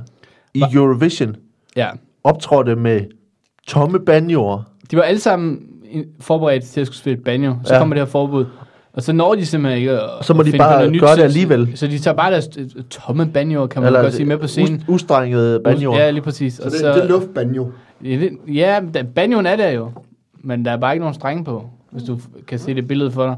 [0.54, 0.68] i Hva?
[0.74, 1.36] Eurovision
[1.76, 1.90] Ja,
[2.24, 3.02] optrådte med
[3.68, 4.64] tomme banjoer.
[4.92, 5.60] de var alle sammen
[6.20, 7.56] forberedt til at skulle spille banjo.
[7.66, 7.80] Så Ja.
[7.80, 8.46] kommer det her forbud.
[8.94, 11.10] Og så når de simpelthen ikke at, Så må at de bare noget nyt, gøre
[11.12, 11.72] det så- alligevel.
[11.76, 14.76] Så de tager bare deres øh, tomme banjoer, kan man godt sige, med på scenen.
[14.88, 15.98] Us, ustrengede banjoer.
[15.98, 16.54] Ja, lige præcis.
[16.54, 17.72] Så det, det er luftbanjo.
[18.48, 19.92] Ja, da- banjoen er der jo,
[20.44, 23.26] men der er bare ikke nogen strenge på, hvis du kan se det billede for
[23.26, 23.36] dig.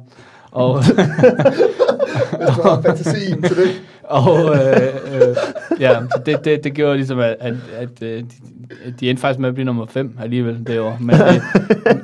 [0.52, 0.96] Og, Hvis
[2.56, 3.82] du har fantasien til det.
[4.04, 4.60] og øh,
[5.16, 5.36] øh,
[5.80, 8.26] ja, så det, det, det gjorde ligesom, at, at, at øh, de,
[9.00, 10.98] de endte faktisk med at blive nummer 5 alligevel det år.
[11.00, 11.42] Men, det,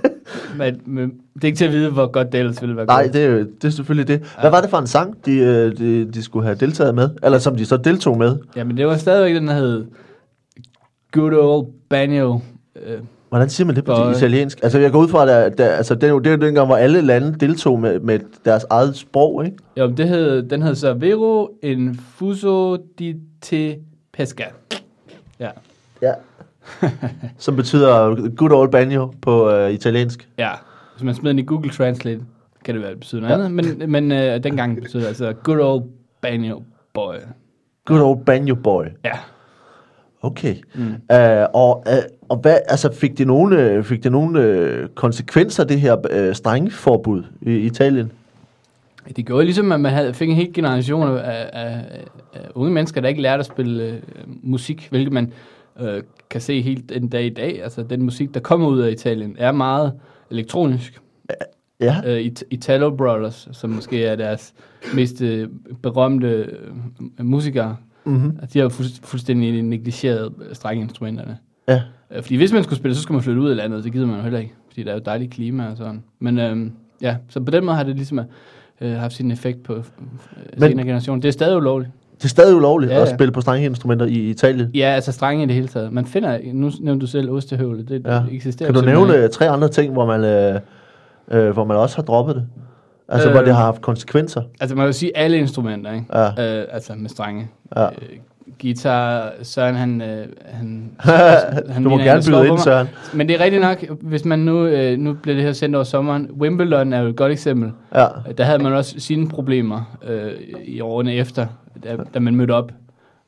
[0.58, 3.10] men, men det er ikke til at vide, hvor godt det ellers ville være Nej,
[3.14, 4.34] det er, det er selvfølgelig det.
[4.42, 7.10] Hvad var det for en sang, de, øh, de, de skulle have deltaget med?
[7.24, 8.38] Eller som de så deltog med?
[8.56, 9.86] Jamen, det var stadigvæk den, der hed
[11.12, 12.40] Good Old Banjo.
[12.86, 14.60] Øh, Hvordan siger man det på det italiensk?
[14.64, 17.36] Altså, jeg går ud fra, at der, altså, det det jo dengang, hvor alle lande
[17.40, 19.58] deltog med, med deres eget sprog, ikke?
[19.78, 23.76] jo, det hed, den hed så Vero Infuso di te
[24.14, 24.44] pesca.
[25.40, 25.50] Ja.
[26.02, 26.12] Ja.
[27.38, 30.30] Som betyder good old banjo på øh, italiensk.
[30.38, 30.50] Ja,
[30.96, 32.22] hvis man smider den i Google Translate,
[32.66, 33.46] kan det være, det betyder noget Ja.
[33.46, 35.84] andet, men, men øh, dengang betyder det altså good old
[36.22, 37.16] banjo boy.
[37.86, 38.86] Good old banjo boy.
[39.06, 39.12] Ja.
[40.22, 40.56] Okay.
[40.76, 40.88] Mm.
[40.88, 41.94] Uh, og, uh,
[42.30, 44.40] og hvad, altså, fik det nogle, uh, fik det nogle
[44.84, 45.96] uh, konsekvenser, det her
[46.28, 48.12] uh, strengforbud i Italien?
[49.16, 51.84] Det gjorde ligesom, at man havde, fik en hel generation af, af, af,
[52.34, 53.94] af unge mennesker, der ikke lærte at spille øh,
[54.44, 55.34] musik, hvilket man
[55.80, 57.64] øh, kan se helt den dag i dag.
[57.64, 59.94] Altså den musik, der kommer ud af Italien, er meget
[60.32, 61.02] elektronisk.
[61.80, 61.96] Ja.
[62.06, 64.54] Øh, It- Italo Brothers, som måske er deres
[64.96, 65.50] mest øh,
[65.82, 68.38] berømte øh, musikere, Mm-hmm.
[68.54, 71.38] de har fu- fuldstændig negligeret strengeinstrumenterne.
[71.68, 71.82] Ja.
[72.16, 73.84] Øh, Fordi hvis man skulle spille, så skulle man flytte ud af landet.
[73.84, 74.54] Det gider man jo heller ikke.
[74.70, 76.04] fordi der er jo dejligt klima og sådan.
[76.20, 78.20] Men øhm, ja, så på den måde har det ligesom
[78.82, 79.84] øh, haft sin effekt på øh,
[80.58, 81.22] senere generationer.
[81.22, 81.92] Det er stadig ulovligt.
[82.24, 84.72] Det er stadig ulovligt Ja, ja, at spille på strengeinstrumenter i Italien.
[84.76, 85.92] Ja, altså strenge i det hele taget.
[85.94, 88.22] Man finder, nu nævnte du selv ostehøvle, det Ja.
[88.32, 89.24] eksisterer Kan du nævne ikke.
[89.24, 90.60] øh, tre andre ting, hvor man, øh,
[91.32, 92.46] øh, hvor man også har droppet det?
[93.10, 94.42] Altså, øh, hvor det har haft konsekvenser?
[94.62, 96.06] Altså man kan jo sige alle instrumenter, ikke?
[96.14, 96.60] Ja.
[96.62, 97.48] Øh, altså med strenge.
[97.76, 97.86] Ja.
[97.86, 97.92] Øh,
[98.62, 100.02] guitar, Søren han...
[100.02, 100.92] Øh, han,
[101.70, 102.58] han Du må gerne byde ind.
[102.60, 102.88] Søren.
[103.14, 105.84] Men det er rigtigt nok, hvis man nu, øh, nu bliver det her sendt over
[105.84, 106.30] sommeren.
[106.40, 107.72] Wimbledon er jo et godt eksempel.
[107.96, 108.08] Ja.
[108.38, 110.32] Der havde man også sine problemer øh,
[110.66, 111.46] i årene efter,
[111.84, 112.72] da, da man mødte op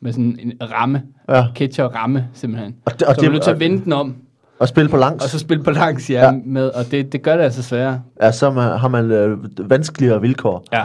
[0.01, 1.01] med sådan en ramme.
[1.29, 1.45] Ja.
[1.55, 2.75] Ketcher ramme, simpelthen.
[2.85, 4.15] Og det- Og så man det- nødt til at vende den om,
[4.59, 5.23] Og spille på langs.
[5.23, 6.31] og så spille på langs ja, Ja.
[6.45, 8.01] med, og det, det gør det altså sværere.
[8.21, 9.37] Ja, så man, har man øh,
[9.69, 10.65] vanskeligere vilkår.
[10.73, 10.83] Ja.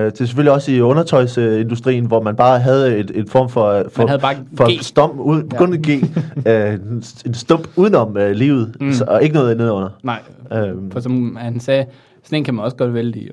[0.00, 3.84] Øh, det er selvfølgelig også i undertøjsindustrien, hvor man bare havde et, et form for,
[3.92, 4.82] for, Man havde bare for G.
[4.84, 5.56] stom, ud, Ja.
[5.58, 5.88] kun en G,
[6.48, 8.92] øh, en, en stump udenom øh, livet, mm.
[8.92, 9.88] Så, og ikke noget nedenunder.
[10.02, 10.20] Nej,
[10.52, 11.86] Øhm, for som han sagde,
[12.24, 13.32] sådan en kan man også godt vælte i, jo.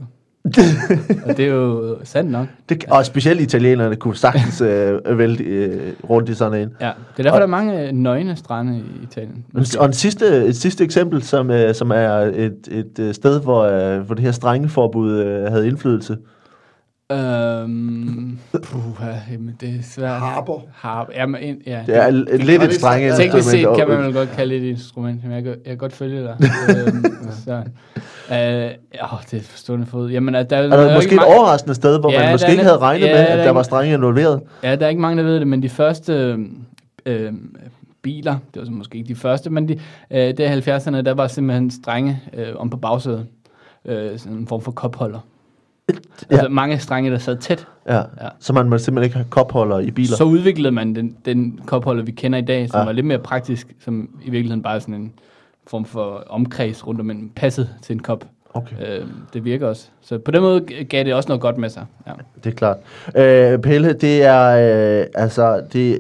[1.26, 2.48] Og det er jo sandt nok.
[2.70, 6.70] det, og specielt italienerne kunne sagtens øh, vælte øh, rundt i sådan en.
[6.82, 6.86] Ja,
[7.18, 9.46] det er derfor, der er mange øh, nøgne strande i Italien.
[9.52, 13.42] Men- Og en sidste, et sidste eksempel, som, øh, som er et, et øh, sted,
[13.42, 16.18] hvor, øh, hvor det her strenge forbud øh, havde indflydelse.
[17.12, 20.20] Øhm, puha, jamen, det er svært.
[20.20, 20.60] Harper.
[20.74, 21.14] Harper.
[21.16, 21.84] Jamen, en, ja.
[21.86, 23.16] Det er l- lidt et strenge Ja.
[23.16, 25.60] Teknisk set instrument, kan man vel godt kalde det et instrument, men jeg kan, jeg
[25.66, 26.36] kan godt følge dig.
[26.70, 27.06] øhm,
[27.46, 28.72] så, øh,
[29.14, 30.10] åh, det er forstående fod.
[30.12, 32.26] Jamen, at der, Er der jo måske ikke et mange- overraskende sted, hvor Ja, man
[32.28, 34.42] der måske ikke havde regnet ja, med, der at er der ikke- var strenge involveret?
[34.64, 36.38] Ja, der er ikke mange, der ved det, men de første
[37.06, 37.34] øh,
[38.02, 39.74] biler, det var så måske ikke de første, men de,
[40.12, 43.26] øh, det er 70'erne, der var simpelthen strenge øh, om på bagsædet.
[43.86, 45.20] Øh, sådan en form for kopholder.
[46.32, 46.36] Ja.
[46.36, 47.68] Altså mange strenge, der sad tæt.
[47.88, 47.96] Ja.
[47.98, 48.04] Ja.
[48.40, 50.18] Så man må simpelthen ikke have kopholder i biler.
[50.18, 52.86] Så udviklede man den, den kopholder, vi kender i dag, som Ja.
[52.86, 55.14] var lidt mere praktisk, som i virkeligheden bare sådan en
[55.68, 58.26] form for omkreds rundt om en passet til en kop.
[58.54, 59.88] Okay, Øh, det virker også.
[60.02, 61.86] Så på den måde gav det også noget godt med sig.
[62.08, 62.12] Ja.
[62.44, 62.78] det er klart.
[63.16, 66.00] Øh, Pelle, det er øh, altså det,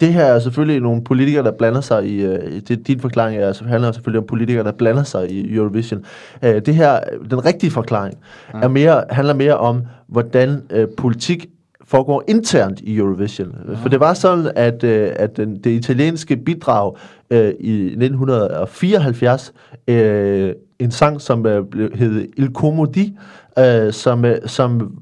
[0.00, 3.68] det her er selvfølgelig nogle politikere, der blander sig i, øh, det, din forklaring er,
[3.68, 6.04] handler selvfølgelig om politikere, der blander sig i Eurovision.
[6.42, 8.14] Øh, det her, den rigtige forklaring,
[8.54, 8.60] Ja.
[8.60, 11.46] er mere, handler mere om, hvordan øh, politik
[11.84, 13.54] foregår internt i Eurovision.
[13.68, 13.74] Ja.
[13.74, 16.96] For det var sådan, at, øh, at den, det italienske bidrag
[17.30, 19.52] øh, i 1974,
[19.88, 23.16] øh, en sang, som øh, hed Il Comodi,
[23.58, 24.98] øh, som, øh, som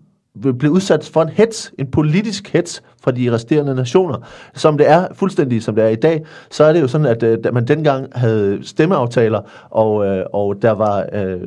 [0.59, 4.19] blev udsat for en hets, en politisk hets fra de resterende nationer.
[4.55, 7.23] Som det er, fuldstændig som det er i dag, så er det jo sådan, at
[7.23, 9.41] øh, man dengang havde stemmeaftaler,
[9.71, 11.41] og, øh, og der var, øh,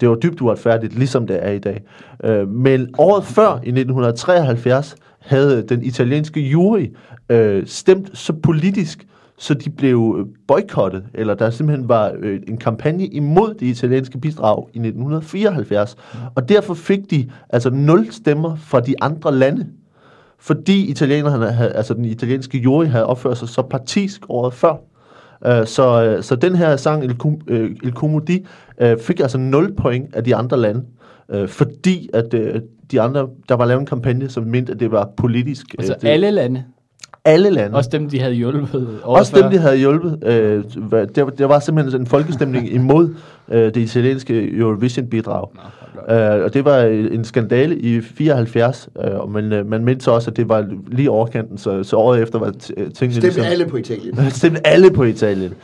[0.00, 1.82] det var dybt uretfærdigt, ligesom det er i dag.
[2.24, 6.86] Øh, men året før, i 1973, havde den italienske jury
[7.28, 9.06] øh, stemt så politisk,
[9.38, 14.18] så de blev øh, boykottet, eller der simpelthen var øh, en kampagne imod det italienske
[14.18, 15.96] bidrag i 1974.
[16.34, 19.66] Og derfor fik de altså nul stemmer fra de andre lande,
[20.38, 24.72] fordi italienerne havde, altså den italienske jury havde opført sig så partisk året før.
[25.46, 27.16] Uh, så, uh, så den her sang, Il,
[27.82, 28.46] Il Comodi,
[28.82, 30.84] uh, fik altså 0 point af de andre lande,
[31.46, 32.34] fordi at
[32.90, 35.74] de andre, der var lavet en kampagne, som mente, at det var politisk.
[35.78, 36.64] Altså øh, det, alle lande,
[37.26, 37.76] alle lande.
[37.76, 38.88] også dem, de havde hjulpet.
[39.02, 39.42] Også før.
[39.42, 40.18] dem, de havde hjulpet.
[40.26, 40.64] Øh,
[41.14, 43.14] der, der var simpelthen en folkestemning imod
[43.48, 45.48] øh, det italienske Eurovision-bidrag.
[46.10, 50.10] Øh, og det var en skandale i 74, øh, og man, øh, man mente så
[50.10, 52.52] også, at det var lige overkanten, så, så året efter var
[52.94, 54.30] tingene Stem alle på Italien.
[54.30, 55.54] Stemte alle på Italien.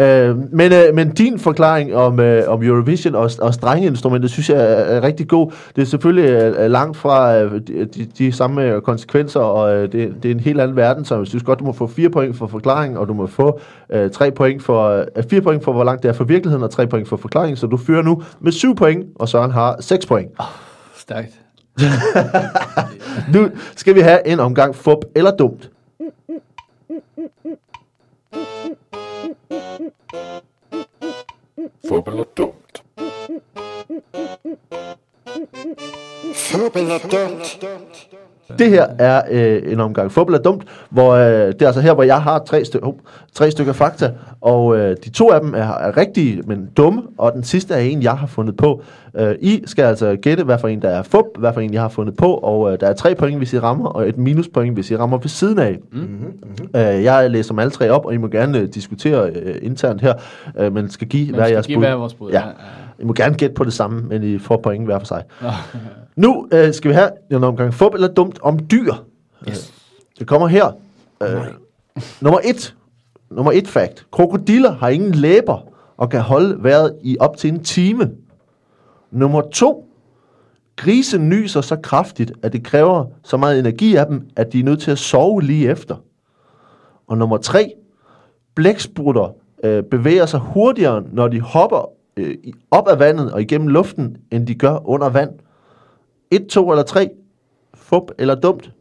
[0.00, 4.56] Øh, men, øh, men din forklaring om, øh, om Eurovision og, og strengeinstrumenter, synes jeg
[4.58, 5.52] er, er rigtig god.
[5.76, 10.14] Det er selvfølgelig øh, langt fra øh, de, de, samme øh, konsekvenser, og øh, det,
[10.22, 12.36] det er en helt anden verden, så jeg synes godt, du må få fire point
[12.36, 13.60] for forklaring, og du må få
[13.92, 16.70] øh, tre point for, øh, fire point for, hvor langt det er for virkeligheden, og
[16.70, 20.06] tre point for forklaring, så du fører nu med syv point, og Søren har seks
[20.06, 20.30] point.
[20.96, 21.40] Stærkt.
[23.34, 25.70] Nu skal vi have en omgang fup eller dumt.
[31.88, 32.82] Fup eller dumt.
[36.34, 37.64] Fup eller dumt.
[38.58, 41.94] Det her er øh, en omgang fodbold er dumt, hvor øh, det er altså her,
[41.94, 42.94] hvor jeg har tre, styk, oh,
[43.34, 47.32] tre stykker fakta, og øh, de to af dem er, er rigtige, men dumme, og
[47.32, 48.82] den sidste er en, jeg har fundet på.
[49.16, 51.80] Øh, I skal altså gætte, hvad for en, der er fup, hvad for en, jeg
[51.80, 54.74] har fundet på, og øh, der er tre point, hvis I rammer, og et minuspoint,
[54.74, 55.78] hvis I rammer ved siden af.
[55.92, 56.32] Mm-hmm.
[56.76, 60.00] Øh, jeg læser dem alle tre op, og I må gerne øh, diskutere øh, internt
[60.00, 60.14] her,
[60.58, 61.84] øh, men skal give Men hver skal jeres give bud.
[61.84, 62.30] hver vores bud.
[62.30, 62.42] Ja.
[63.00, 65.22] I må gerne gætte på det samme, men I får point hver for sig.
[66.16, 68.92] Nu øh, skal vi have en omgang fup eller dumt om dyr.
[69.48, 69.72] Yes.
[70.18, 70.76] Det kommer her.
[71.22, 71.28] Øh,
[72.20, 72.74] nummer et.
[73.30, 74.06] Nummer et fact.
[74.12, 78.10] Krokodiller har ingen læber og kan holde vejret i op til en time.
[79.10, 79.84] Nummer to.
[80.76, 84.64] Grise nyser så kraftigt, at det kræver så meget energi af dem, at de er
[84.64, 85.96] nødt til at sove lige efter.
[87.06, 87.74] Og nummer tre.
[88.54, 92.36] Blæksprutter øh, bevæger sig hurtigere, når de hopper øh,
[92.70, 95.30] op af vandet og igennem luften, end de gør under vand.
[96.30, 97.10] Et, to eller tre.
[97.74, 98.72] Fup eller dumt.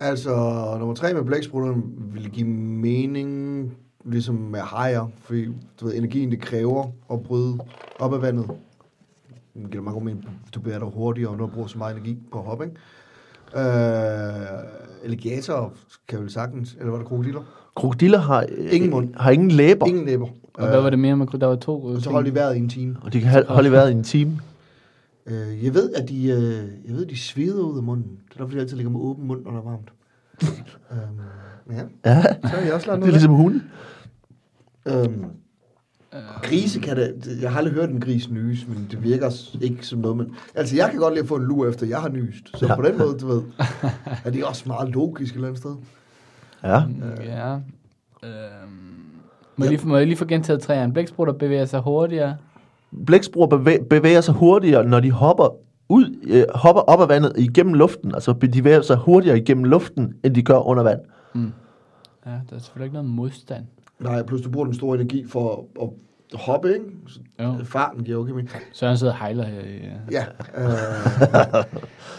[0.00, 0.30] Altså,
[0.78, 3.72] nummer tre med blæksprutterne ville give mening,
[4.04, 5.44] ligesom med hajer, fordi
[5.80, 7.58] du ved, energien det kræver at bryde
[7.98, 8.50] op af vandet.
[9.54, 12.18] Det giver mange god mening, du bevæger dig hurtigere, når du bruger så meget energi
[12.32, 12.76] på at hoppe, ikke?
[13.56, 14.58] Øh,
[15.04, 15.72] alligator
[16.08, 17.42] kan vel sagtens, eller var det krokodiller?
[17.76, 19.14] Krokodiller har, øh, Ingen mund.
[19.16, 20.26] har ingen læber, Ingen læber.
[20.54, 22.58] Og hvad var det mere med, der var to Og så holdt de vejret i
[22.58, 22.96] en time.
[23.02, 24.38] og de kan holde i vejret i en time.
[25.26, 28.18] Øh, jeg ved, at de, øh, jeg ved, de sveder ud af munden.
[28.28, 29.92] Det er derfor, de altid ligger med åben mund, når det er varmt.
[30.92, 31.20] øhm,
[31.70, 31.82] ja,
[32.14, 33.12] Ja, så har jeg også lært det er noget.
[33.12, 33.60] ligesom hunde.
[34.86, 35.24] Øhm,
[36.42, 39.98] grise kan det, jeg har aldrig hørt en gris nys, men det virker ikke som
[39.98, 42.58] noget, men, altså jeg kan godt lide at få en lur efter, jeg har nyst,
[42.58, 42.74] så Ja.
[42.76, 43.42] på den måde, du ved,
[44.24, 45.74] er det også meget logisk et eller andet sted.
[46.64, 46.82] Ja.
[47.24, 47.54] Ja.
[47.54, 47.62] Øhm,
[49.56, 50.92] må, jeg lige, må jeg lige få gentaget træerne?
[50.92, 52.36] Blæksprutter bevæger sig hurtigere.
[53.06, 55.48] Blækspruer bevæ- bevæger sig hurtigere, når de hopper
[55.88, 58.14] ud, øh, hopper op af vandet igennem luften.
[58.14, 61.00] Altså de bevæger sig hurtigere igennem luften, end de gør under vand.
[62.26, 63.64] Ja, der er selvfølgelig ikke noget modstand.
[64.02, 65.88] Nej, plus du bruger den store energi for at,
[66.40, 66.84] hoppe, ikke?
[67.06, 67.54] Så Jo.
[67.64, 68.50] Farten giver okay mening.
[68.72, 69.60] Søren sidder og hejler her.
[69.60, 70.24] i, Ja,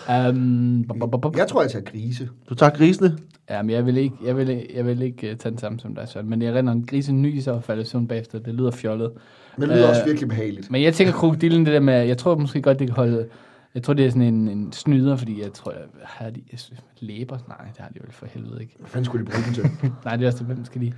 [0.10, 1.38] øh, Um, bop, bop, bop, bop.
[1.38, 2.30] jeg tror, jeg tager grise.
[2.50, 3.18] Du tager grisene.
[3.50, 5.96] Ja, men jeg vil ikke, jeg vil, jeg vil ikke uh, tage den samme som
[5.96, 6.30] dig, Søren.
[6.30, 8.40] Men jeg render en grise nyser og falder søvn bagefter.
[8.40, 9.12] Det lyder fjollet.
[9.58, 10.72] Men det lyder Øh, også virkelig behageligt.
[10.72, 13.28] Men jeg tænker krokodillen, det der med, jeg tror måske godt, det kan holde,
[13.76, 16.60] jeg tror, det er sådan en, en snyder, fordi jeg tror, jeg har de jeg
[16.60, 17.38] synes, læber?
[17.48, 18.76] Nej, det har de vel for helvede ikke.
[18.80, 19.64] Hvad fanden skulle de bruge den til?
[20.06, 20.94] Nej, det er også det, hvem skal de?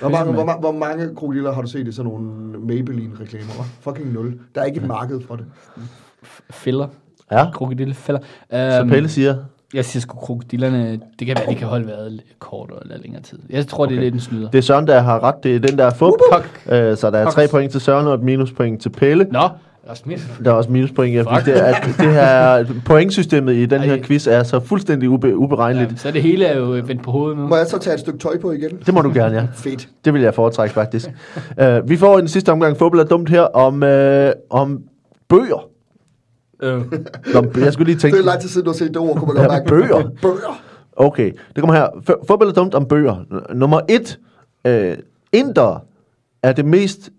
[0.00, 3.44] Hvor mange, hvor, ma- hvor mange krokodiller har du set i sådan nogle Maybelline-reklamer?
[3.52, 3.64] hva'?
[3.80, 4.38] Fucking nul.
[4.54, 5.44] Der er ikke et marked for det.
[6.50, 6.86] Fælder.
[7.30, 8.20] Ja, Krokodillefælder.
[8.50, 9.36] så Um, Pelle siger,
[9.74, 13.22] jeg siger sgu krokodillerne, det kan være, de kan holde vejret lidt kortere eller længere
[13.22, 13.38] tid.
[13.50, 13.90] Jeg tror, okay.
[13.94, 14.50] det er lidt en snyder.
[14.50, 15.34] det er Søren, der har ret.
[15.42, 16.12] Det er den der fup.
[16.72, 17.34] Øh, så der er Fuck.
[17.34, 19.26] tre point til Søren og et minuspoint til Pelle.
[19.30, 19.48] Nå,
[19.86, 20.18] der er også mere.
[20.44, 21.46] Der er også minuspoint, ja, fordi Fuck.
[21.46, 24.02] det, at det her pointsystemet i den her Ej.
[24.02, 25.92] quiz er så fuldstændig ube, uberegneligt.
[25.92, 27.46] Ja, så det hele er jo vendt på hovedet nu.
[27.46, 28.70] Må jeg så tage et stykke tøj på igen?
[28.86, 29.46] Det må du gerne, ja.
[29.54, 29.88] Fedt.
[30.04, 31.08] Det vil jeg foretrække, faktisk.
[31.62, 34.82] uh, vi får i den sidste omgang fodbold er dumt her om, uh, om
[35.28, 35.68] bøger.
[36.62, 36.82] Øh.
[37.34, 38.18] Om, jeg skulle lige Det tænke...
[38.18, 39.68] er lang tid siden, du har set det ord, kunne man Ja, godt mærke.
[39.68, 40.10] bøger.
[40.22, 40.62] Bøger.
[40.96, 41.86] Okay, det kommer her.
[41.86, 43.14] F- fodbold er dumt om bøger.
[43.14, 44.18] N- Nummer et.
[44.68, 44.98] Uh,
[45.32, 45.84] Inder
[46.42, 47.10] er det mest...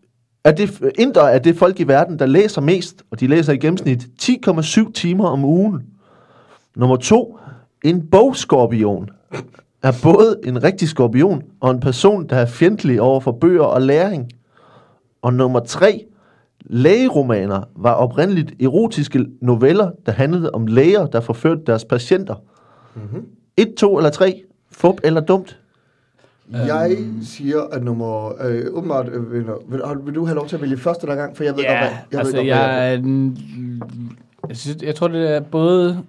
[0.47, 3.57] Er det, Inder er det folk i verden, der læser mest, og de læser i
[3.57, 5.83] gennemsnit 10,7 timer om ugen.
[6.75, 7.39] Nummer to.
[7.83, 9.09] En bogskorpion
[9.83, 13.81] er både en rigtig skorpion og en person, der er fjendtlig over for bøger og
[13.81, 14.29] læring.
[15.21, 16.05] Og nummer tre.
[16.61, 22.35] Lægeromaner var oprindeligt erotiske noveller, der handlede om læger, der forførte deres patienter.
[22.95, 23.25] Mhm.
[23.57, 24.43] Et, to eller tre.
[24.71, 25.59] Fup eller dumt.
[26.51, 28.27] Jeg siger, at nummer...
[28.47, 29.45] Øh, åbenbart, øh, vil,
[30.05, 31.37] vil, du have lov til at vælge første gang?
[31.37, 33.37] For jeg ved Ja, godt, hvad, jeg altså ved godt, jeg, den-
[34.49, 36.03] jeg, synes, jeg tror, det er både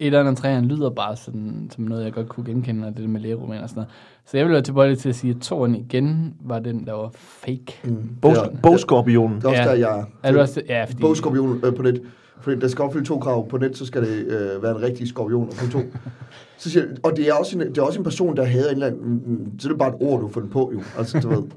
[0.00, 3.08] et og træerne lyder bare sådan, som noget, jeg godt kunne genkende, og det der
[3.08, 3.90] med lægeromaner og sådan noget.
[4.26, 7.10] Så jeg vil være tilbøjelig til at sige, at toren igen var den, der var
[7.14, 7.78] fake.
[7.84, 9.36] Mm, Bogs, det er- bogskorpionen.
[9.36, 9.68] Det er også Ja.
[9.68, 10.04] der, jeg er.
[10.22, 10.62] Er du også?
[10.68, 11.00] Ja, fordi...
[11.00, 12.02] Bogskorpion øh, på net.
[12.44, 13.48] Fordi der skal opfylde to krav.
[13.48, 15.48] På net, så skal det øh, være en rigtig skorpion.
[15.48, 15.78] Og på to.
[16.58, 18.66] Så siger, jeg- og det er, også en, det er også en person, der havde
[18.68, 19.02] en eller anden...
[19.04, 20.82] mm, mm, Så er det bare et ord, du har fundet på, jo.
[20.98, 21.42] Altså, du ved.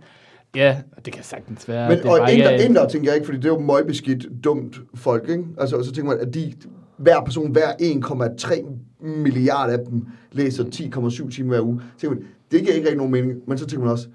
[0.55, 1.89] Ja, det kan sagtens være.
[1.89, 4.25] Men, det er og inder, ikke- inder tænker jeg ikke, fordi det er jo møgbeskidt,
[4.43, 5.43] dumt folk, ikke?
[5.57, 6.53] Altså, og så tænker man, at de,
[6.97, 8.65] hver person, hver 1,3
[9.07, 11.81] milliarder af dem, læser 10,7 timer hver uge.
[11.97, 13.33] Så tænker man, det giver ikke rigtig nogen mening.
[13.47, 14.07] Men så tænker man også,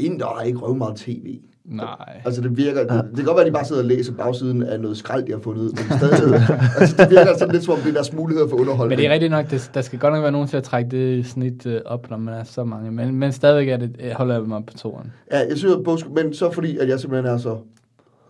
[0.00, 1.38] inder har ikke røv meget tv.
[1.64, 2.20] Nej.
[2.24, 4.62] Altså det virker, det, det kan godt være, at de bare sidder og læser bagsiden
[4.62, 6.34] af noget skrald, de har fundet ud, men stadig,
[6.80, 8.88] altså det virker sådan lidt som om det er deres muligheder for underholdning.
[8.88, 10.90] Men det er rigtigt nok, det, der skal godt nok være nogen til at trække
[10.90, 12.90] det snit øh, op, når man er så mange.
[12.90, 15.12] Men, men stadigvæk er det, jeg holder jeg mig på toren.
[15.32, 17.56] Ja, jeg synes, at men så fordi, at jeg simpelthen er så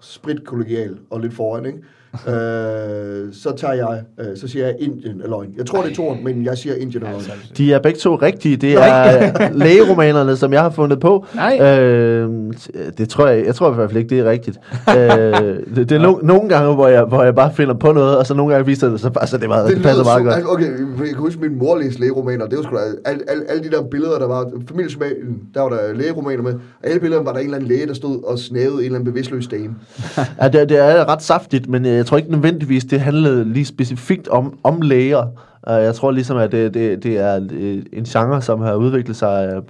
[0.00, 1.78] spritkollegial og lidt foran, ikke?
[2.14, 5.54] Øh, så tager jeg, øh, så siger jeg Indien er løgn.
[5.56, 7.22] Jeg tror, det er toren, men jeg siger Indien er løgn.
[7.56, 8.56] De er begge to rigtige.
[8.56, 11.26] Det er lægeromanerne, som jeg har fundet på.
[11.34, 11.60] Nej.
[11.60, 12.30] Øh,
[12.98, 14.58] det tror jeg, jeg tror i hvert fald ikke, det er rigtigt.
[14.88, 14.96] øh,
[15.76, 18.26] det, det er no, nogle gange, hvor jeg, hvor jeg bare finder på noget, og
[18.26, 20.34] så nogle gange viser det så det, er meget, det, det passer meget godt.
[20.34, 20.66] altså, Okay,
[20.98, 22.46] jeg kan huske, min mor læste lægeromaner.
[22.46, 25.68] Det var sgu da, alle, alle, alle de der billeder, der var, familiesmalen, der var
[25.68, 26.52] der lægeromaner med.
[26.52, 28.98] Og alle billederne var der en eller anden læge, der stod og snævede en eller
[28.98, 29.74] anden bevidstløs dame.
[30.42, 34.28] Ja, det, det er ret saftigt, men jeg tror ikke nødvendigvis, det handlede lige specifikt
[34.28, 35.26] om, om læger.
[35.66, 39.52] Jeg tror ligesom, at det, det, det er øh, en genre, som har udviklet sig
[39.52, 39.60] af,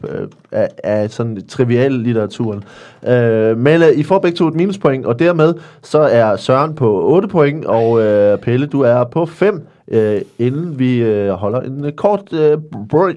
[0.52, 2.64] af, af sådan trivial litteraturen.
[3.08, 7.28] Øh, men I får begge to et minuspoint, og dermed så er Søren på 8
[7.28, 11.92] point, og øh, Pelle, du er på 5, øh, inden vi øh, holder en øh,
[11.92, 12.58] kort øh,
[12.90, 13.16] break.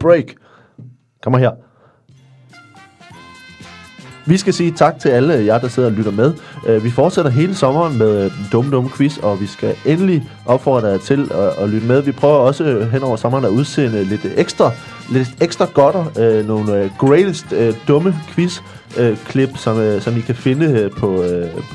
[0.00, 0.24] break.
[1.22, 1.50] Kommer her.
[4.26, 6.32] Vi skal sige tak til alle jer, der sidder og lytter med.
[6.66, 10.28] Øh, vi fortsætter hele sommeren med øh, den Dum Dum Quiz, og vi skal endelig
[10.46, 12.02] opfordre jer til at, at lytte med.
[12.02, 14.70] Vi prøver også hen over sommeren at udsende lidt ekstra,
[15.10, 18.60] lidt ekstra godter, øh, nogle greatest øh, dumme quiz
[19.26, 21.24] klip, som, som I kan finde på,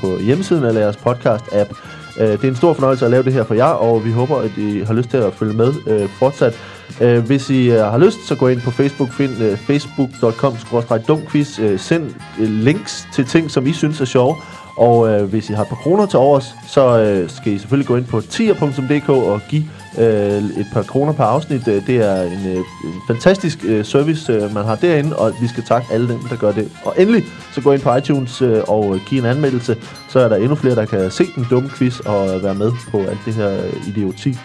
[0.00, 1.74] på hjemmesiden eller jeres podcast-app.
[2.18, 4.50] Det er en stor fornøjelse at lave det her for jer, og vi håber, at
[4.56, 5.72] I har lyst til at følge med
[6.08, 6.58] fortsat.
[7.00, 11.78] Øh, hvis I øh, har lyst, så gå ind på Facebook, find øh, facebook.com-dumquiz, øh,
[11.78, 12.10] send
[12.40, 14.36] øh, links til ting, som I synes er sjove,
[14.76, 17.86] og øh, hvis I har et par kroner til overs, så øh, skal I selvfølgelig
[17.86, 19.64] gå ind på tier.dk og give
[19.98, 21.68] øh, et par kroner per afsnit.
[21.68, 25.48] Øh, det er en, øh, en fantastisk øh, service, øh, man har derinde, og vi
[25.48, 26.68] skal takke alle dem, der gør det.
[26.84, 27.24] Og endelig,
[27.54, 29.76] så gå ind på iTunes øh, og øh, uh, give en anmeldelse,
[30.08, 32.72] så er der endnu flere, der kan se den dumme quiz og øh, være med
[32.90, 34.36] på alt det her uh, idioti.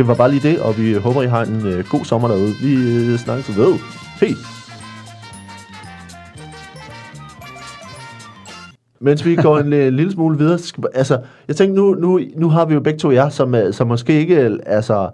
[0.00, 2.52] Det var bare lige det, og vi håber, I har en øh, god sommer derude.
[2.62, 3.74] Vi øh, snakkes ved.
[4.20, 4.34] Hej!
[9.00, 12.20] Mens vi går en, øh, en lille smule videre, skal, altså, jeg tænkte, nu, nu,
[12.36, 15.10] nu har vi jo begge to jer, som, øh, som måske ikke, øh, altså,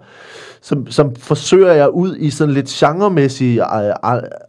[0.67, 3.93] som, som forsøger jer ud i sådan lidt genremæssige, øh,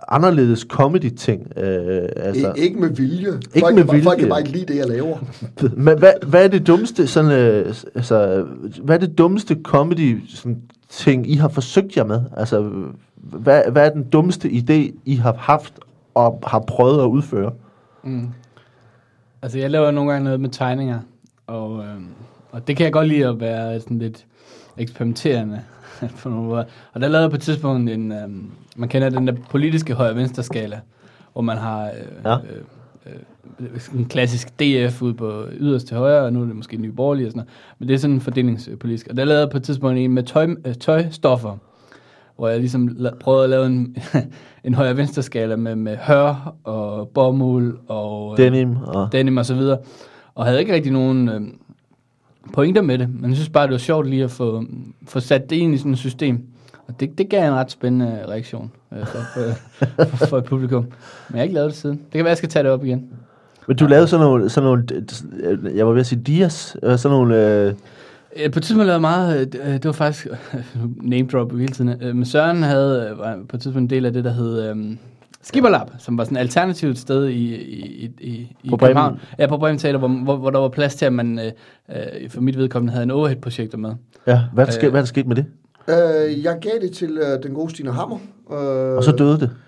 [0.08, 1.52] anderledes comedy-ting.
[1.58, 3.28] Øh, altså, I, ikke med vilje.
[3.54, 4.18] Ikke folk, med kan bare- Folk vilje.
[4.18, 5.18] kan bare ikke lide det, jeg laver.
[5.86, 8.46] Men hvad, hvad er det dummeste sådan, øh, altså,
[8.82, 10.58] hvad er det dummeste comedy sådan,
[10.88, 12.20] ting I har forsøgt jer med?
[12.36, 12.72] Altså,
[13.16, 15.72] hvad, hvad er den dummeste idé I har haft
[16.14, 17.52] og har prøvet at udføre?
[18.04, 18.28] Mm.
[19.42, 20.98] Altså, jeg laver nogle gange noget med tegninger,
[21.46, 22.06] og, øhm,
[22.52, 24.24] og det kan jeg godt lide at være sådan lidt
[24.78, 25.60] eksperimenterende
[26.22, 26.64] på nogle måder.
[26.92, 30.42] Og der lavede jeg på et tidspunkt en, øhm, man kender den der politiske højre-venstre
[30.42, 30.80] skala,
[31.32, 31.90] hvor man har øh,
[32.24, 32.34] Ja.
[32.36, 32.62] øh,
[33.60, 36.92] øh, en klassisk DF ude på yderst til højre, og nu er det måske Nye
[36.92, 37.50] Borgerlige og sådan noget.
[37.78, 39.06] Men det er sådan fordelingspolitisk.
[39.10, 41.56] Og der lavede jeg på et tidspunkt en med tøj, øh, tøjstoffer,
[42.36, 43.96] hvor jeg ligesom la- prøvede at lave en,
[44.64, 49.08] en højre-venstre skala med, med hør og bomuld og øh, Denim og...
[49.12, 49.78] denim og så videre.
[50.34, 51.40] Og havde ikke rigtig nogen øh,
[52.52, 54.64] pointer med det, men jeg synes bare, det var sjovt lige at få,
[55.06, 56.40] få sat det ind i sådan et system.
[56.88, 60.82] Og det, det gav en ret spændende reaktion øh, for, for, for, for et publikum.
[60.82, 60.92] Men
[61.30, 61.96] jeg har ikke lavet det siden.
[61.96, 63.08] Det kan være, jeg skal tage det op igen.
[63.66, 64.84] Men du lavede sådan nogle, sådan nogle,
[65.40, 67.74] øh, jeg var ved at sige dias, øh, sådan nogle, øh,
[68.36, 70.26] Øh, På et tidspunkt lavede jeg meget, øh, det var faktisk
[71.02, 74.06] name drop hele tiden, øh, men Søren havde øh, var på et tidspunkt en del
[74.06, 74.76] af det, der hed øh,
[75.48, 78.88] Skipperlab, som var sådan et alternativt sted i, i, i, i, i På Bremen?
[78.94, 79.20] København.
[79.38, 81.52] Ja, på Bremen Teater, hvor, hvor, hvor der var plads til, at man øh,
[82.22, 83.90] øh, for mit vedkommende havde en overhead-projektor med.
[84.26, 84.90] ja, hvad er der, Øh.
[84.90, 85.44] hvad er der sket med det?
[85.88, 88.18] Øh, jeg gav det til øh, den gode Stine Hammer.
[88.52, 88.56] Øh,
[88.96, 89.50] Og så døde det.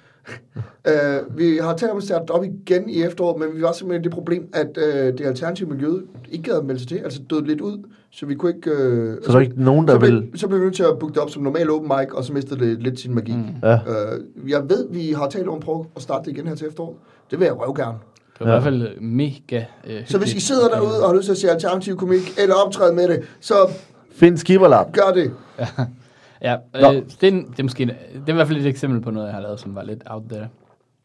[0.88, 4.04] Øh, vi har talt om at starte op igen i efteråret, men vi var simpelthen
[4.04, 5.88] det problem, at øh, det alternative miljø
[6.30, 7.78] ikke gad at melde sig til, altså døde lidt ud,
[8.12, 8.70] så vi kunne ikke...
[8.70, 10.30] Øh, Så der er ikke nogen, der så vil...
[10.34, 12.32] så blev vi nødt til at booke det op som normal open mic, og så
[12.32, 13.32] mistede det lidt sin magi.
[13.32, 13.44] Mm.
[13.62, 13.74] Ja.
[13.74, 16.66] Øh, jeg ved, vi har talt om at prøve at starte det igen her til
[16.66, 16.96] efteråret.
[17.30, 17.98] Det vil jeg røv gerne.
[18.38, 18.52] Det var Ja.
[18.52, 21.32] i hvert fald øh, mega øh, Så hvis I sidder derude og har lyst til
[21.32, 23.54] at se alternativ komik, eller optræde med det, så
[24.12, 24.92] Find skipperlap.
[24.92, 25.32] gør det.
[26.42, 26.92] Ja, Nå.
[26.92, 27.94] øh, det, er, det, er måske, det
[28.26, 30.22] er i hvert fald et eksempel på noget, jeg har lavet, som var lidt out
[30.30, 30.48] there.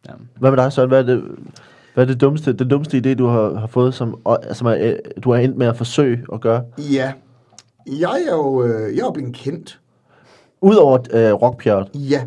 [0.08, 0.12] Ja.
[0.40, 0.90] Hvad med dig, Søren?
[0.90, 1.24] Hvad er det,
[1.96, 4.16] hvad er det dummeste, den dummeste idé, du har, har fået, som,
[4.54, 6.64] som er, øh, du har endt med at forsøge at gøre?
[6.78, 7.12] Ja.
[7.88, 9.80] Jeg er jo øh, jeg er blevet kendt.
[10.62, 11.88] Udover øh, rockpjerret.
[11.94, 12.22] Ja.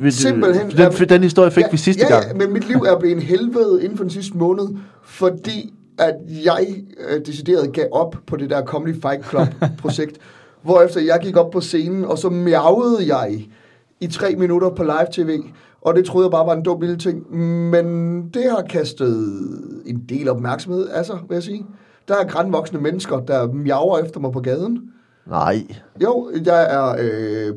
[0.00, 0.70] Vi- Simpelthen.
[0.70, 2.26] Den, den historie fik ja, vi sidste ja, gang.
[2.28, 4.68] Ja, men mit liv er blevet en helvede inden for den sidste måned,
[5.04, 6.14] fordi at
[6.44, 6.66] jeg
[7.08, 10.18] øh, decideret gav op på det der Comedy Fight Club-projekt,
[10.62, 13.46] hvorefter jeg gik op på scenen, og så miavede jeg
[14.00, 15.38] i tre minutter på live-tv,
[15.80, 17.36] og det troede jeg bare var en dum lille ting,
[17.70, 19.16] men det har kastet
[19.86, 21.66] en del opmærksomhed af sig, vil jeg sige.
[22.08, 24.80] Der er grænvoksne mennesker, der miaver efter mig på gaden.
[25.26, 25.66] Nej.
[26.02, 27.54] Jo, der er øh,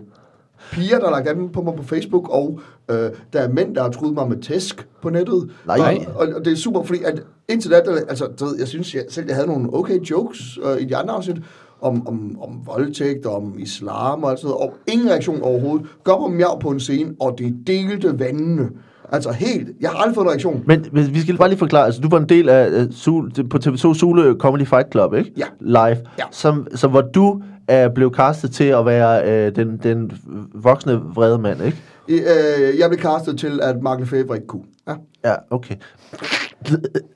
[0.72, 2.60] piger, der har lagt an på mig på Facebook, og
[2.92, 5.52] øh, der er mænd, der har truet mig med tæsk på nettet.
[5.66, 6.06] Nej.
[6.08, 8.68] Og, og, og det er super, fordi at indtil da, der, altså, du ved, jeg
[8.68, 11.38] synes jeg, selv, jeg havde nogle okay jokes øh, i de andre afsnit,
[11.82, 15.88] om, om, om voldtægt, om islam og alt sådan noget, og ingen reaktion overhovedet.
[16.04, 18.70] Går på miav på en scene, og det delte vandene.
[19.12, 20.64] Altså helt, jeg har aldrig fået en reaktion.
[20.68, 23.32] Men, men vi skal bare lige forklare, altså du var en del af uh, Sul,
[23.50, 25.32] på TV2 Sule Comedy Fight Club, ikke?
[25.38, 25.46] Ja.
[25.60, 25.98] Live.
[26.20, 26.24] Ja.
[26.32, 30.12] Som, som hvor du uh, blev castet til at være uh, den, den
[30.54, 31.78] voksne vrede mand, ikke?
[32.08, 34.64] I, øh, jeg blev castet til, at Mark Lefebvre ikke kunne.
[34.88, 34.94] Ja.
[35.26, 35.76] Ja, okay.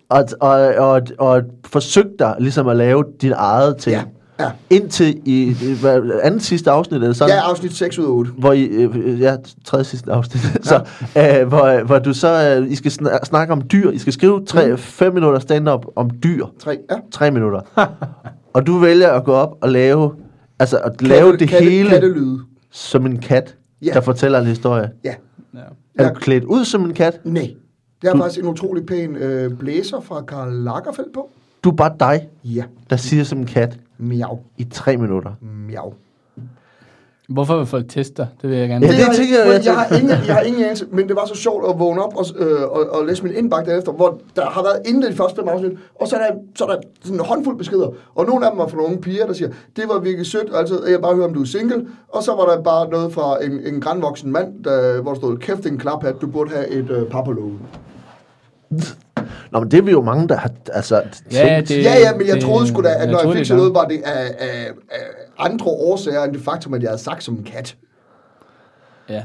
[0.10, 3.96] Og, og, og, og forsøgte dig ligesom at lave dit eget ting.
[3.96, 4.04] Ja.
[4.40, 4.52] Ja.
[4.70, 5.56] Indtil i
[6.24, 8.32] anden sidste afsnit, eller sådan, Ja, afsnit 6 ud af 8.
[8.38, 10.76] hvor I, øh, ja, tredje sidste afsnit, så,
[11.18, 14.42] øh, hvor, hvor du så, øh, I skal sna- snakke om dyr, I skal skrive
[14.50, 16.78] 3-5 minutter stand-up om dyr, 3.
[16.92, 16.96] Ja.
[17.12, 17.60] 3 minutter,
[18.54, 20.12] og du vælger at gå op og lave,
[20.60, 22.40] altså at lave Katte- det katte- hele Kattelyde.
[22.72, 23.92] som en kat, Ja.
[23.94, 24.90] der fortæller en historie.
[25.04, 25.14] Ja.
[25.54, 25.60] Ja.
[26.00, 26.10] Er Ja.
[26.10, 27.20] du klædt ud som en kat?
[27.24, 27.54] Nej.
[28.02, 31.30] Det er Du- faktisk en utrolig pæn øh, blæser fra Karl Lagerfeldt på.
[31.64, 32.64] Du er bare dig, Ja.
[32.90, 34.40] der siger som en kat Miau.
[34.58, 35.32] i 3 minutter.
[35.42, 35.94] Miau.
[37.30, 38.28] Hvorfor vil folk teste dig?
[38.42, 40.36] Det vil jeg gerne Ja, det har tænker jeg, men jeg jeg, har ingen, jeg
[40.36, 43.06] har ingen anelse, men det var så sjovt at vågne op og, øh, og, og
[43.06, 45.72] læse min indbakke derefter, hvor der har været inden de første fem afsnit,
[46.02, 48.60] og så er, der, så er der sådan en håndfuld beskeder, og nogle af dem
[48.60, 51.26] var fra nogle unge piger, der siger, det var virkelig sødt, altså jeg bare høre,
[51.26, 54.64] om du er single, og så var der bare noget fra en, en grandvoksen mand,
[54.64, 57.60] der, hvor der stod, kæft en klaphat, du burde have et øh, lågen.
[59.56, 61.02] Nå, men det er vi jo mange, der har altså, Ja,
[61.56, 61.70] tænkt.
[61.70, 63.58] det- Ja, ja, men jeg det- troede sgu da, at jeg når jeg fik sådan
[63.58, 65.00] noget, var det af, af, af
[65.40, 67.76] andre årsager end det faktum, at jeg havde sagt som en kat.
[69.10, 69.24] Ja.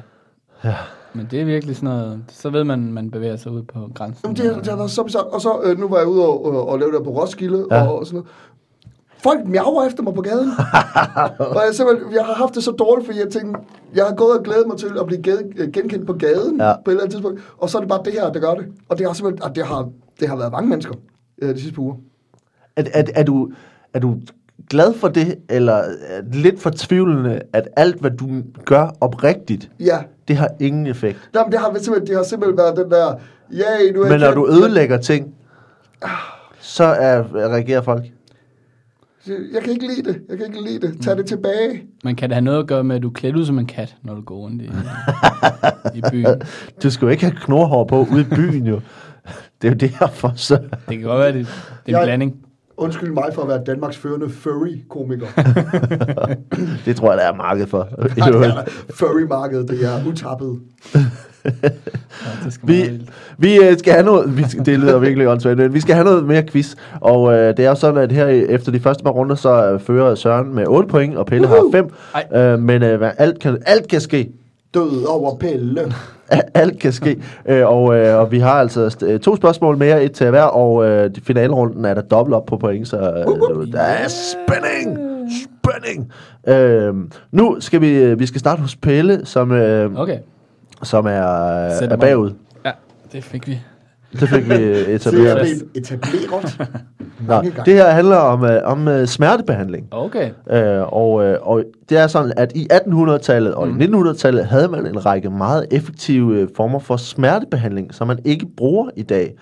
[0.64, 0.74] ja.
[1.14, 4.20] Men det er virkelig sådan noget, så ved man, man bevæger sig ud på grænsen.
[4.24, 5.24] Jamen, det, har- det har været så bizarrt.
[5.26, 7.76] Og så, øh, nu var jeg ude og, og, og lave det på Roskilde Ja.
[7.76, 7.88] ja.
[7.88, 8.28] og sådan noget.
[9.22, 10.50] Folk miaver efter mig på gaden.
[11.56, 13.60] og jeg, simpelthen, jeg har haft det så dårligt, fordi jeg tænkte,
[13.94, 16.72] jeg har gået og glædet mig til at blive gen- genkendt på gaden Ja.
[16.84, 17.40] på et eller andet tidspunkt.
[17.58, 18.66] Og så er det bare det her, der gør det.
[18.88, 19.88] Og det har simpelthen, og det har,
[20.20, 20.94] det har været mange mennesker
[21.42, 21.94] øh, de sidste par uger.
[22.76, 23.52] Er, er, er, du,
[23.94, 24.20] er du
[24.70, 25.74] glad for det, eller
[26.06, 29.98] er det lidt fortvivlende, at alt, hvad du gør oprigtigt, Ja.
[30.28, 31.30] det har ingen effekt?
[31.34, 33.14] Nå, men det har simpelthen, det har simpelthen været den der,
[33.52, 35.34] ja, nu er Men jeg når du ødelægger ting,
[36.60, 38.04] så er, reagerer folk.
[39.26, 40.20] Jeg, kan ikke lide det.
[40.28, 41.02] Jeg kan ikke lide det.
[41.02, 41.82] Tag det tilbage.
[42.04, 43.66] Men kan det have noget at gøre med, at du er klædt ud som en
[43.66, 44.70] kat, når du går rundt i,
[45.94, 46.26] i byen?
[46.82, 48.80] Du skal jo ikke have knorhår på ude i byen, jo.
[49.62, 50.54] Det er jo derfor, så...
[50.88, 52.36] Det kan godt være, det, det er en Jeg- blanding.
[52.76, 55.26] Undskyld mig for at være Danmarks førende furry-komiker.
[56.86, 57.78] Det tror jeg, der er marked for.
[57.98, 60.60] Er furry-markedet, det er utappet.
[61.44, 61.68] Ja,
[62.44, 63.00] det skal Vi,
[63.38, 66.04] vi øh, skal have noget, vi skal, det lyder virkelig åndssvagt, men vi skal have
[66.04, 69.10] noget mere quiz, og øh, det er jo sådan, at her efter de første par
[69.10, 71.70] runder, så øh, fører Søren med 8 point, og Pelle Woohoo!
[72.12, 74.30] har 5, øh, men øh, alt, kan, alt kan ske.
[74.74, 75.92] Død over pille.
[76.54, 80.12] Alt kan ske, øh, og, øh, og vi har altså øh, to spørgsmål mere, et
[80.12, 83.80] til hver, og øh, i finalerunden er der dobbelt op på point, så øh, der
[83.80, 84.98] er spænding,
[85.42, 86.12] spænding.
[86.48, 86.94] Øh,
[87.32, 90.18] nu skal vi, øh, vi skal starte hos Pelle, som, øh, Okay.
[90.82, 92.30] som er, Sætter er bagud.
[92.64, 92.70] Ja,
[93.12, 93.60] det fik vi.
[94.12, 95.62] Det fik vi øh, Det er etableret.
[95.74, 96.58] etableret
[97.28, 99.88] Nå, det her handler om, øh, om øh, smertebehandling.
[99.90, 100.30] Okay.
[100.50, 104.86] Øh, og, øh, og det er sådan, at i 1800-tallet og i 1900-tallet havde man
[104.86, 109.34] en række meget effektive øh, former for smertebehandling, som man ikke bruger i dag.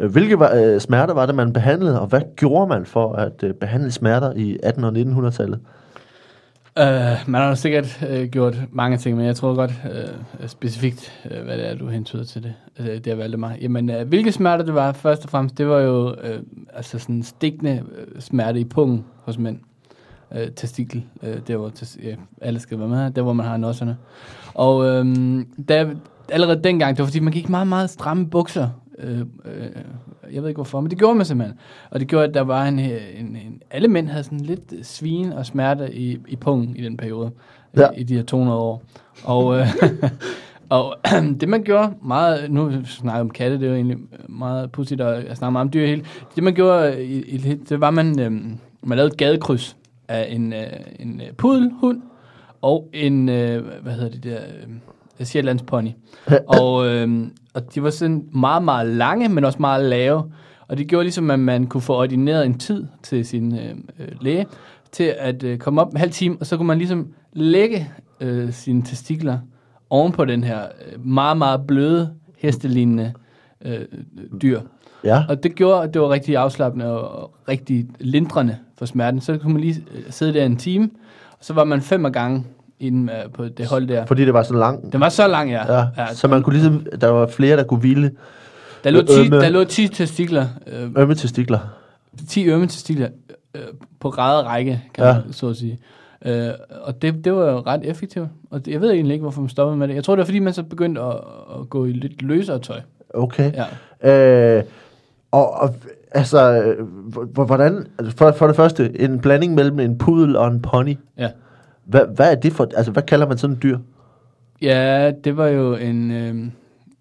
[0.00, 3.42] Øh, Hvilke var, øh, smerter var det, man behandlede, og hvad gjorde man for at
[3.42, 5.58] øh, behandle smerter i 1800- og 1900-tallet?
[6.78, 6.84] Uh,
[7.26, 11.58] man har sikkert uh, gjort mange ting, men jeg tror godt uh, specifikt, uh, hvad
[11.58, 12.54] det er, du hentyder til det.
[12.80, 13.58] Uh, det har valgt mig.
[13.60, 16.14] Jamen, uh, hvilke smerter det var, først og fremmest, det var jo uh,
[16.74, 19.58] altså sådan stikkende uh, smerte i pungen hos mænd.
[20.30, 23.56] Uh, testikel, uh, der hvor tes- ja, alle skal være med, der hvor man har
[23.56, 23.96] nosserne.
[24.54, 25.06] Og uh,
[25.68, 25.94] der,
[26.28, 28.68] allerede dengang, det var fordi, man gik meget, meget stramme bukser.
[28.98, 29.24] Øh, øh,
[30.32, 31.58] jeg ved ikke hvorfor, men det gjorde man simpelthen.
[31.90, 35.32] Og det gjorde, at der var en, en, en alle mænd havde sådan lidt svin
[35.32, 37.30] og smerte i, i pungen i den periode,
[37.76, 37.80] Ja.
[37.82, 37.88] ja.
[37.96, 38.82] i, i de her 200 år.
[39.24, 39.66] Og, øh,
[40.68, 40.96] og
[41.40, 43.98] det man gjorde meget, nu snakker jeg om katte, det er jo egentlig
[44.28, 46.04] meget pudsigt, og jeg snakker meget om dyr hele.
[46.34, 48.32] Det man gjorde, i, i, det var, man, øh,
[48.82, 49.76] man lavede et gadekryds
[50.08, 50.66] af en, øh,
[51.00, 52.02] en øh, pudelhund
[52.62, 54.68] og en, øh, hvad hedder det der, øh,
[55.24, 55.90] Shetlands pony.
[56.60, 60.32] og, øh, og de var sådan meget, meget lange, men også meget lave.
[60.68, 64.08] Og det gjorde ligesom, at man kunne få ordineret en tid til sin øh, øh,
[64.20, 64.46] læge,
[64.92, 67.90] til at øh, komme op en halv time, og så kunne man ligesom lægge
[68.20, 69.38] øh, sine testikler
[69.90, 73.12] oven på den her øh, meget, meget bløde, hestelignende
[73.64, 73.80] øh,
[74.42, 74.60] dyr.
[75.04, 79.20] Ja, Og det gjorde, at det var rigtig afslappende og rigtig lindrende for smerten.
[79.20, 80.90] Så kunne man lige øh, sidde der en time,
[81.30, 82.44] og så var man fem gange
[82.80, 84.06] inden øh, på det hold der.
[84.06, 84.92] fordi det var så langt.
[84.92, 85.78] Den var så lang, ja.
[85.78, 88.10] Ja, ja, så man kunne ligesom, der var flere, der kunne hvile
[88.84, 91.58] der, lå 10, ømme- der lå 10 testikler, øh, ømme testikler.
[92.28, 93.08] 10 ømme testikler
[93.54, 93.62] øh,
[94.00, 95.12] på ræde række, kan Ja.
[95.24, 95.78] man så at sige.
[96.24, 96.48] Øh,
[96.82, 98.28] og det, det var jo ret effektivt.
[98.50, 99.94] Og det, jeg ved egentlig ikke, hvorfor man stoppede med det.
[99.94, 101.14] Jeg tror, det var, fordi man så begyndte at,
[101.60, 102.80] at gå i lidt løsere tøj.
[103.14, 103.52] Okay.
[104.02, 104.56] Ja.
[104.58, 104.62] Øh,
[105.30, 105.74] og, og
[106.12, 106.86] altså, øh,
[107.32, 110.96] hvordan, altså for, for det første, en blanding mellem en pudel og en pony.
[111.18, 111.28] ja.
[111.88, 113.78] Hvad, hvad er det for, altså hvad kalder man sådan en dyr?
[114.62, 116.50] Ja, det var jo en, øh, en,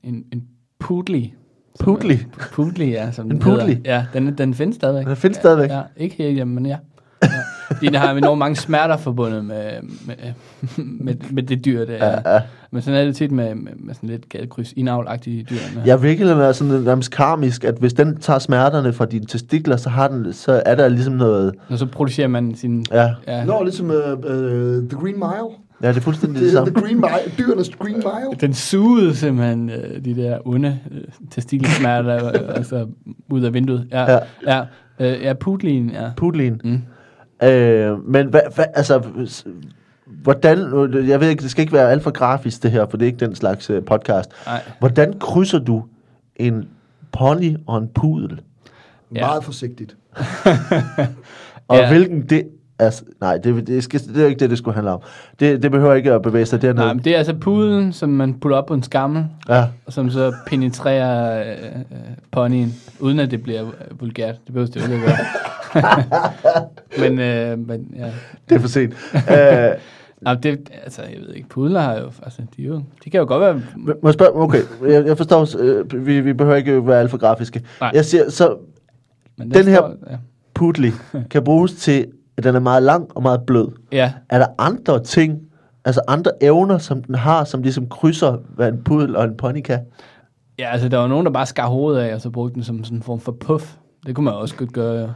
[0.04, 0.42] en som-
[1.80, 2.16] Poodly?
[2.54, 3.12] Poodly, ja.
[3.12, 3.76] Som En poodly?
[3.86, 5.06] Ja, den, den findes stadigvæk.
[5.08, 5.70] Den findes stadigvæk?
[5.70, 6.78] Ja, ikke her hjemme, men ja.
[7.68, 9.72] fordi den har enormt mange smerter forbundet med,
[10.06, 10.16] med,
[10.78, 12.10] med, med det dyr, det er.
[12.26, 12.42] Ja, ja.
[12.72, 15.56] Men sådan er det tit med, med, med sådan lidt gadekryds, indavlagtige dyr.
[15.76, 15.84] Med.
[15.86, 19.90] Ja, virkeligheden er sådan nærmest karmisk, at hvis den tager smerterne fra dine testikler, så,
[19.90, 21.54] har den, så er der ligesom noget...
[21.70, 22.86] Og så producerer man sin...
[22.92, 24.24] Ja, Ja, Nå, ligesom uh, uh,
[24.90, 25.50] The Green Mile.
[25.82, 26.74] ja det er fuldstændig det Det samme.
[26.74, 27.34] The Green Mile.
[27.38, 28.38] Dyrenes Green Mile.
[28.42, 31.02] Den sugede simpelthen øh, de der onde øh,
[31.32, 32.88] testikelsmerter øh, altså,
[33.30, 33.88] ud af vinduet.
[33.92, 34.20] Ja, Ja.
[34.48, 34.62] ja.
[35.00, 36.10] Ja, øh, ja putlin, ja.
[36.18, 36.62] Putlin.
[36.64, 36.82] Mm.
[37.44, 39.00] Øh, men hvad, hvad, altså,
[40.06, 40.58] hvordan,
[41.08, 43.08] jeg ved ikke, det skal ikke være alt for grafisk det her, for det er
[43.08, 44.30] ikke den slags uh, podcast.
[44.46, 44.62] Nej.
[44.80, 45.84] Hvordan krydser du
[46.36, 46.70] en
[47.12, 48.42] pony og en pudel?
[49.16, 49.20] Ja.
[49.20, 49.98] Meget forsigtigt.
[51.68, 51.84] Og Ja.
[51.84, 51.90] ja.
[51.90, 52.48] hvilken det...
[52.80, 55.00] Altså, nej, det, det, skal, det er ikke det, det skulle handle om.
[55.40, 56.96] Det, det behøver ikke at bevæge sig Nej, dernede.
[56.96, 60.10] men det er altså pudlen, som man putter op på en skammel, Ja, og som
[60.10, 64.36] så penetrerer øh, øh, ponyen, uden at det bliver øh, vulgært.
[64.46, 65.18] Det behøver det jo ikke at
[65.74, 66.04] gøre.
[67.10, 68.12] men, øh, men ja.
[68.50, 68.94] det er for sent.
[69.14, 69.82] uh,
[70.22, 73.26] Nej, det, altså, jeg ved ikke, pudler har jo, altså, de, jo, de kan jo
[73.28, 77.00] godt være, må jeg spørge, okay, jeg, jeg forstår, øh, vi, vi behøver ikke være
[77.00, 77.62] alt for grafiske.
[77.82, 77.92] Nej.
[77.94, 78.56] Jeg siger, så
[79.38, 80.16] men Den her- står, ja.
[80.54, 80.92] pudli
[81.30, 82.06] kan bruges til,
[82.38, 83.68] at den er meget lang og meget blød.
[83.92, 85.40] ja, Er der andre ting,
[85.86, 89.62] altså andre evner, som den har, som ligesom krydser, hvad en pudel og en pony
[89.62, 89.80] kan?
[90.60, 92.84] Ja, altså der var nogen, der bare skar hovedet af, og så brugte den som
[92.84, 93.76] sådan en form for puff.
[94.06, 95.14] Det kunne man også godt gøre,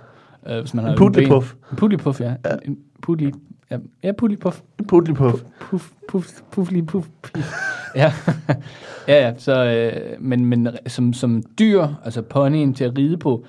[0.48, 1.54] øh, hvis man En har pudlipuff.
[1.72, 2.34] En pudlipuff, ja.
[2.46, 2.56] ja.
[2.66, 3.32] En pudli,
[3.72, 4.62] ja, ja pudlipuff.
[4.80, 5.44] En pudlipuff.
[5.60, 7.52] Puff, puff, puffli, puff, puff.
[7.96, 8.14] ja.
[9.08, 13.46] ja, ja, så, øh, men, men som, som dyr, altså ponyen til at ride på,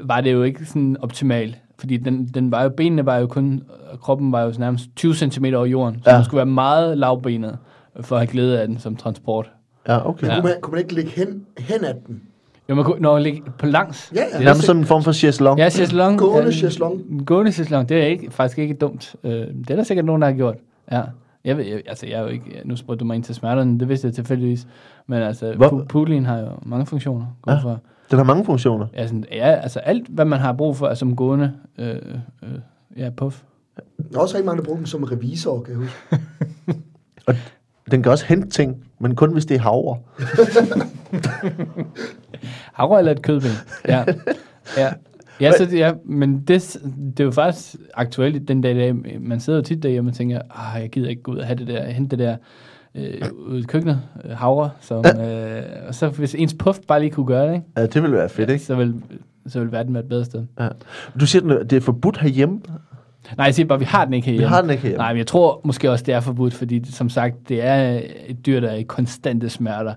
[0.00, 1.58] var det jo ikke sådan optimalt.
[1.78, 3.62] Fordi den, den var jo, benene var jo kun,
[3.92, 6.16] og kroppen var jo nærmest 20 cm over jorden, så Ja.
[6.16, 7.58] man skulle være meget lavbenet
[8.00, 9.50] for at have glæde af den som transport.
[9.88, 10.26] Ja, okay.
[10.26, 10.34] Ja.
[10.34, 12.22] Kunne, man, kunne man ikke ligge hen, hen af den?
[12.68, 14.12] Jo, man kunne, når man ligger på langs.
[14.14, 14.38] Ja, ja.
[14.38, 15.58] Det er sådan en form for chaiselong.
[15.58, 16.18] Ja, chaiselong.
[16.18, 17.00] Gående chaiselong.
[17.10, 19.16] en Gående chaiselong, det er ikke, faktisk ikke dumt.
[19.24, 20.56] Øh, det er der sikkert nogen, der har gjort.
[20.92, 21.02] Ja.
[21.44, 23.80] Jeg ved, jeg, altså, jeg er jo ikke, nu spurgte du mig ind til smerterne,
[23.80, 24.66] det vidste jeg tilfældigvis.
[25.06, 27.26] Men altså, Hvor- pudlin har jo mange funktioner.
[27.42, 27.58] Gå ja.
[27.58, 28.86] For, Den har mange funktioner.
[28.94, 31.94] ja, sådan, ja, altså alt, hvad man har brug for, er som gående, øh,
[32.42, 32.48] øh,
[32.96, 33.42] ja, puff.
[34.12, 36.18] Der er også rigtig mange, der bruger den som revisor, kan jeg huske.
[37.90, 39.98] Den kan også hente ting, men kun hvis det er havre.
[42.78, 43.50] Havre eller et kødben.
[43.88, 44.04] Ja.
[44.76, 44.92] ja.
[45.40, 46.76] Ja, så, ja, men det,
[47.16, 49.20] det er jo faktisk aktuelt den dag, i dag.
[49.20, 51.58] Man sidder jo tit derhjemme og tænker, ah, jeg gider ikke gå ud og have
[51.58, 52.36] det der, hente det der
[52.94, 54.70] øh, ud i køkkenet, øh, havre.
[54.80, 57.66] Som, øh, og så hvis ens puff bare lige kunne gøre det, ikke?
[57.76, 58.64] Ja, det ville være fedt, ikke?
[58.64, 58.94] så, vil,
[59.46, 60.44] så vil verden være et bedre sted.
[60.60, 60.68] Ja.
[61.20, 62.60] Du siger, det er forbudt herhjemme.
[63.36, 64.48] Nej, jeg siger bare, vi har den ikke Vi herhjemme.
[64.48, 65.02] har den ikke herhjemme.
[65.02, 68.46] Nej, men jeg tror måske også, det er forbudt, fordi som sagt, det er et
[68.46, 69.94] dyr, der er i konstante smerter.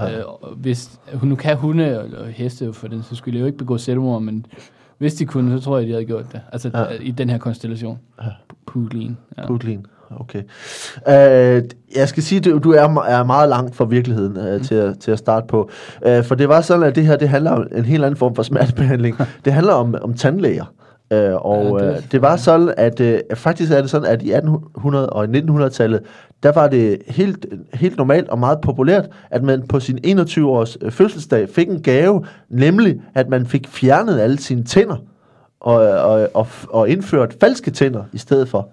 [0.00, 0.18] Ja.
[0.18, 0.24] Øh,
[0.56, 4.46] hvis, nu kan hunde og, heste for den, så skulle jo ikke begå selvmord, men
[4.98, 6.40] hvis de kunne, så tror jeg, de havde gjort det.
[6.52, 6.80] Altså Ja.
[6.82, 6.88] ja.
[7.00, 7.98] i den her konstellation.
[8.22, 8.28] Ja.
[8.66, 9.16] Pudlin.
[9.38, 9.46] Ja.
[9.46, 9.86] Putlin.
[10.20, 10.42] Okay.
[11.06, 14.98] Uh, jeg skal sige, du, du er, er meget langt fra virkeligheden uh, til, at,
[14.98, 15.70] til at starte på.
[16.06, 18.34] Uh, for det var sådan, at det her det handler om en helt anden form
[18.34, 19.16] for smertebehandling.
[19.44, 20.64] det handler om, om tandlæger.
[21.14, 24.32] Uh, og Ja, ja, det- var sådan, at uh, faktisk er det sådan, at i
[24.32, 26.00] 1800 og i 1900-tallet,
[26.42, 30.90] der var det helt, helt normalt og meget populært, at man på sin 21-års øh,
[30.92, 34.96] fødselsdag fik en gave, nemlig at man fik fjernet alle sine tænder
[35.66, 38.68] og, og, og, og indført falske tænder i stedet for.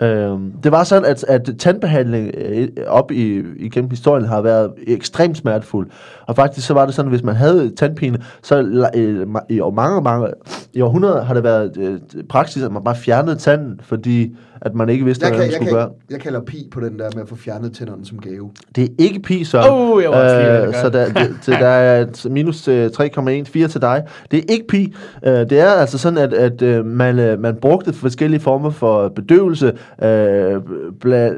[0.00, 0.06] ja.
[0.06, 5.36] Øhm, det var sådan, at, at tandbehandling øh, op i, igennem historien har været ekstremt
[5.36, 5.90] smertefuld.
[6.30, 9.70] Og faktisk så var det sådan, at hvis man havde tandpine, så øh, i år
[9.70, 10.28] mange, mange,
[10.72, 14.88] i århundreder har det været øh, praksis, at man bare fjernede tanden, fordi at man
[14.88, 15.90] ikke vidste, Jeg, hvad kan, man jeg, skulle kan, gøre.
[16.10, 18.50] jeg kalder pi på den der med at få fjernet tænderne som gave.
[18.76, 19.70] Det er ikke pi, Søren.
[19.70, 22.26] Oh, jeg var også lige ved at gøre så der, det, så der er et
[22.30, 24.02] minus øh, 3,14 til dig.
[24.30, 24.94] Det er ikke pi.
[25.26, 29.08] Øh, det er altså sådan, at, at øh, man, øh, man brugte forskellige former for
[29.08, 29.72] bedøvelse,
[30.02, 30.60] øh,
[31.00, 31.30] bla,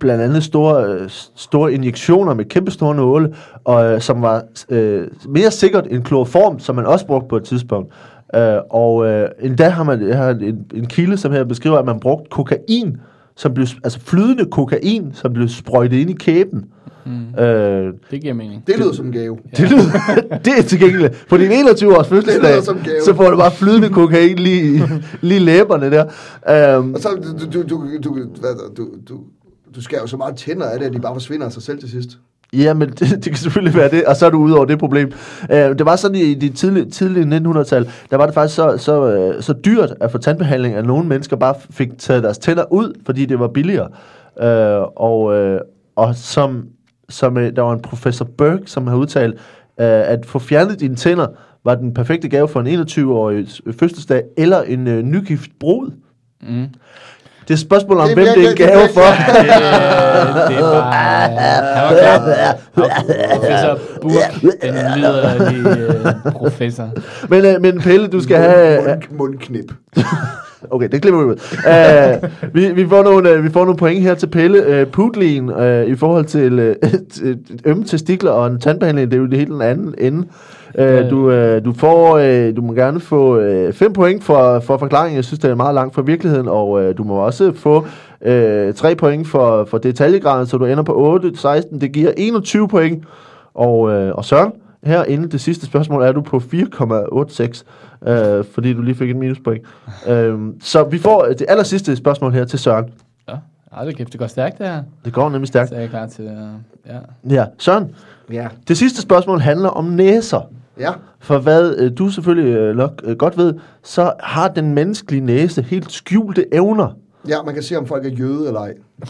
[0.00, 3.34] blandt andet store, øh, store injektioner med kæmpe store nåle,
[3.66, 7.44] og, øh, som var øh, mere sikkert end kloroform, som man også brugte på et
[7.44, 7.92] tidspunkt.
[8.34, 12.00] Øh, og øh, endda har man har en, en kilde, som her beskriver, at man
[12.00, 12.96] brugte kokain,
[13.36, 16.64] som blev, altså flydende kokain, som blev sprøjtet ind i kæben.
[17.06, 17.42] Mm.
[17.44, 18.62] Øh, Det giver mening.
[18.66, 19.38] Det lyder som en gave.
[19.56, 19.82] det, lyder,
[20.44, 21.26] det er tilgængeligt.
[21.28, 23.02] På din 21-års fødselsdag, lyder som gave.
[23.04, 24.80] så får du bare flydende kokain lige, i-
[25.26, 26.04] lige i læberne der.
[26.78, 28.18] Um, Og så, du, du, du, du,
[28.76, 29.18] du, du,
[29.74, 31.78] du skærer jo så meget tænder af det, at de bare forsvinder af sig selv
[31.78, 32.18] til sidst
[32.64, 34.78] ja, men det, det kan selvfølgelig være det, og så er du ude over det
[34.78, 35.12] problem.
[35.50, 39.10] Øh, det var sådan i de tidlige, tidlige 1900-tal, der var det faktisk så, så,
[39.10, 43.00] øh, så dyrt at få tandbehandling, at nogle mennesker bare fik taget deres tænder ud,
[43.06, 43.88] fordi det var billigere.
[44.40, 45.60] Øh, og, øh,
[45.96, 46.66] og som,
[47.08, 49.34] som øh, der var en professor Burke, som har udtalt,
[49.80, 51.26] øh, at få fjernet dine tænder
[51.64, 53.46] var den perfekte gave for en 21-årig
[53.78, 55.90] fødselsdag, eller en øh, nygift brud.
[56.42, 56.66] Mm.
[57.48, 59.00] Det er et spørgsmål om, Det er hvem det er en gave det er for.
[59.00, 59.44] Det,
[60.48, 61.28] det er bare...
[61.74, 62.56] Han var klar.
[63.34, 65.88] Professor Burk, den liderlige
[66.26, 66.90] øh, professor.
[67.28, 68.82] Men, øh, men Pelle, du skal have...
[68.86, 69.72] Mund, mundknip.
[70.70, 71.36] Okay, det klipper vi ud.
[71.66, 74.82] Uh, vi, vi, får nogle, uh, vi får nogle point her til Pelle.
[74.82, 77.30] Uh, Putlin uh, i forhold til uh,
[77.70, 80.26] ømme testikler og en tandbehandling, det er jo det helt den anden ende.
[80.78, 83.42] Uh, du, uh, du, får, uh, du må gerne få
[83.72, 85.16] 5 point for, for forklaringen.
[85.16, 87.86] Jeg synes, det er meget langt fra virkeligheden, og uh, du må også få
[88.76, 91.80] 3 point for, for detaljegraden, så du ender på 8, 16.
[91.80, 93.04] Det giver 21 point.
[93.54, 94.52] Og, uh, og Søren,
[95.04, 99.62] inden det sidste spørgsmål er du på 4,86, øh, fordi du lige fik et minuspoint.
[100.08, 102.84] øh, så vi får det aller sidste spørgsmål her til Søren.
[103.28, 103.34] Ja,
[103.72, 104.82] ej, det kæft, det går stærkt det her.
[105.04, 105.68] Det går nemlig stærkt.
[105.68, 106.24] Så er jeg klar til...
[106.24, 106.98] Uh, ja.
[107.34, 107.90] Ja, Søren,
[108.32, 108.48] Ja.
[108.68, 110.40] det sidste spørgsmål handler om næser.
[110.78, 110.90] Ja.
[111.20, 115.62] For hvad øh, du selvfølgelig øh, nok, øh, godt ved, så har den menneskelige næse
[115.62, 116.88] helt skjulte evner.
[117.28, 118.74] Ja, man kan se, om folk er jøde eller ej.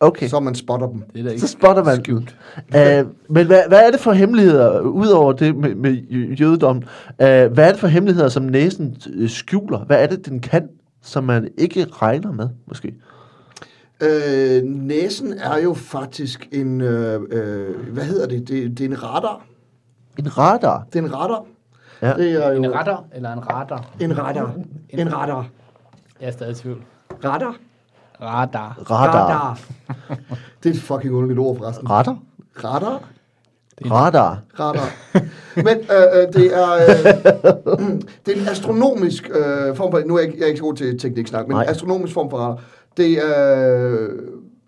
[0.00, 1.02] Okay, Så man spotter dem.
[1.12, 2.36] Det er da ikke så spotter man skjult.
[2.56, 2.80] Uh,
[3.30, 6.82] men hvad, hvad er det for hemmeligheder, udover det med, med jø- jødedom, uh,
[7.18, 9.78] hvad er det for hemmeligheder, som næsen øh, skjuler?
[9.84, 10.68] Hvad er det, den kan,
[11.02, 12.94] som man ikke regner med, måske?
[14.02, 18.48] Øh, næsen er jo faktisk en, øh, øh, hvad hedder det?
[18.48, 18.78] det?
[18.78, 19.44] Det er en radar.
[20.18, 20.86] En radar.
[20.92, 21.44] Det er en radar.
[22.02, 22.12] Ja.
[22.14, 23.84] Det er jo En retter eller en radar?
[24.00, 24.54] en radar.
[24.90, 25.46] En radar.
[26.20, 26.82] Jeg er stadig i tvivl.
[27.24, 27.56] Radar?
[28.22, 28.78] Radar.
[28.90, 29.60] Radar.
[30.62, 31.90] Det er et fucking underligt ord forresten.
[31.90, 32.18] Radar?
[32.64, 33.02] Radar?
[33.90, 34.38] Radar.
[34.60, 34.90] Radar.
[35.56, 37.88] Men øh, øh, det er øh,
[38.26, 40.64] det er en astronomisk øh, form for, nu er jeg, ikke- jeg er ikke så
[40.64, 41.62] god til tekniksnak, men Nej.
[41.62, 42.60] en astronomisk form for radar.
[42.96, 44.08] Det er, øh,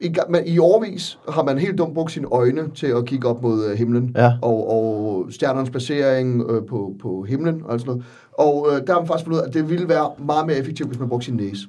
[0.00, 3.42] i, men i årvis har man helt dumt brugt sine øjne til at kigge op
[3.42, 4.32] mod øh, himlen, Ja.
[4.42, 8.04] og, og stjernernes placering øh, på, på himlen og sådan noget.
[8.32, 10.56] Og øh, der har man faktisk fundet ud af, at det ville være meget mere
[10.56, 11.66] effektivt, hvis man brugte sin næse.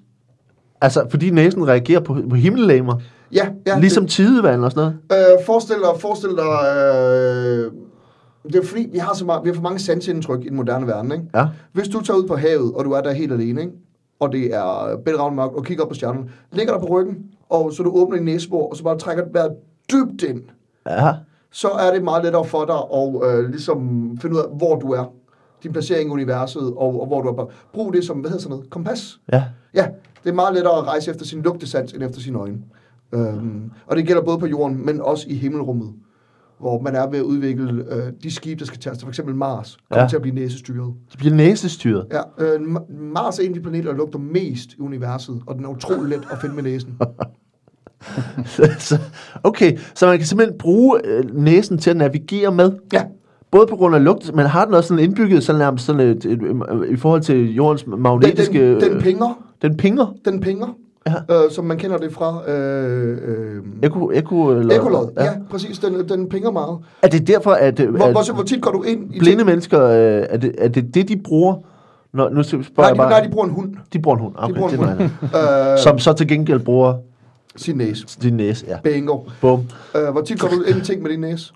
[0.82, 2.96] Altså, fordi næsen reagerer på, på himmellegemer.
[3.34, 3.80] Ja, ja.
[3.80, 5.32] ligesom tidevand og sådan noget.
[5.40, 7.72] Øh, forestil dig, forestil dig øh,
[8.44, 10.88] det er fordi, vi har, så meget, vi har for mange sansindtryk i den moderne
[10.88, 11.12] verden.
[11.12, 11.24] Ikke?
[11.36, 11.46] Ja.
[11.74, 13.74] Hvis du tager ud på havet, og du er der helt alene, ikke?
[14.20, 17.18] og det er bælragende mørkt, og kigger op på stjernerne, ligger der på ryggen,
[17.50, 19.52] og så du åbner din næsebor, og så bare trækker vejret
[19.92, 20.42] dybt ind,
[20.90, 21.14] Ja.
[21.52, 22.76] så er det meget lettere for dig
[23.34, 23.80] at øh, ligesom
[24.22, 25.04] finde ud af, hvor du er.
[25.64, 27.46] Din placering i universet, og, og hvor du er.
[27.74, 29.20] Brug det som, hvad hedder sådan noget, kompas.
[29.34, 29.44] Ja.
[29.74, 29.88] Ja,
[30.24, 32.58] det er meget lettere at rejse efter sin lugtesans, end efter sine øjne.
[33.14, 35.94] Øhm, og det gælder både på jorden, men også i himmelrummet,
[36.60, 39.78] hvor man er ved at udvikle øh, de skibe, der skal tage for eksempel Mars,
[39.90, 40.10] kommer Ja.
[40.10, 40.94] til at blive næsestyret.
[41.12, 42.08] Det bliver næsestyret.
[42.12, 45.56] Ja, øh, Ma- Mars er en af de planeter, der lugter mest i universet, og
[45.56, 46.98] den er utrolig let at finde med næsen.
[49.44, 52.72] okay, så man kan simpelthen bruge øh, næsen til at navigere med.
[52.94, 53.04] Ja,
[53.52, 56.26] Både på grund af lugt, men har den også sådan indbygget sådan nærmest sådan et,
[56.26, 56.56] et, et,
[56.90, 58.76] i forhold til jordens den, magnetiske...
[58.80, 60.14] den, den pinger, den pinger?
[60.26, 60.68] den pinger,
[61.08, 61.14] Ja.
[61.46, 65.12] øh, som man kender det fra øh, øh, Eko, eko, eller, ekolod.
[65.18, 65.24] Ja.
[65.24, 66.78] ja, præcis, den, den pinger meget.
[67.02, 69.38] Er det derfor, at, øh, Hvor, at hvor, hvor tit går du ind i blinde
[69.40, 69.46] ting?
[69.46, 71.56] mennesker, øh, er, det, er det det, de bruger?
[72.14, 73.10] Når, nu spørger Nej, jeg de, bare...
[73.10, 73.74] nej, de bruger en hund.
[73.94, 74.34] de bruger en hund.
[74.38, 75.02] Okay, bruger en hund.
[75.02, 76.94] Øh, Som så til gengæld bruger
[77.56, 78.06] sin næse.
[78.22, 78.66] din næse.
[78.70, 78.78] Ja.
[78.84, 79.20] Bingo.
[79.42, 79.60] Bum.
[79.96, 81.54] Øh, hvor tit går du ind i ting med din næse?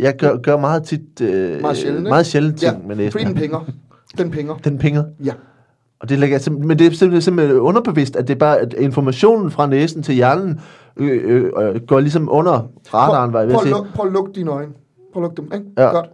[0.00, 1.20] Jeg gør, gør meget tit...
[1.20, 2.08] Øh, Meget sjældent?
[2.08, 3.12] Meget sjældent ting med næsen.
[3.12, 3.40] fordi den ja.
[3.40, 3.60] pinger.
[4.18, 4.54] Den pinger.
[4.56, 5.04] Den pinger.
[5.24, 5.32] Ja.
[6.00, 9.50] Og det lægger men det er simpelthen, simpelthen underbevidst, at det er bare, at informationen
[9.50, 10.60] fra næsen til hjernen
[10.96, 13.84] øh, øh, øh, går ligesom under radaren, var jeg ved prøv, at prøv, sige.
[13.86, 14.72] luk, prøv at lukke dine øjne.
[15.12, 15.66] Prøv at lukke dem, ikke?
[15.78, 15.90] Ja.
[15.90, 16.06] Godt.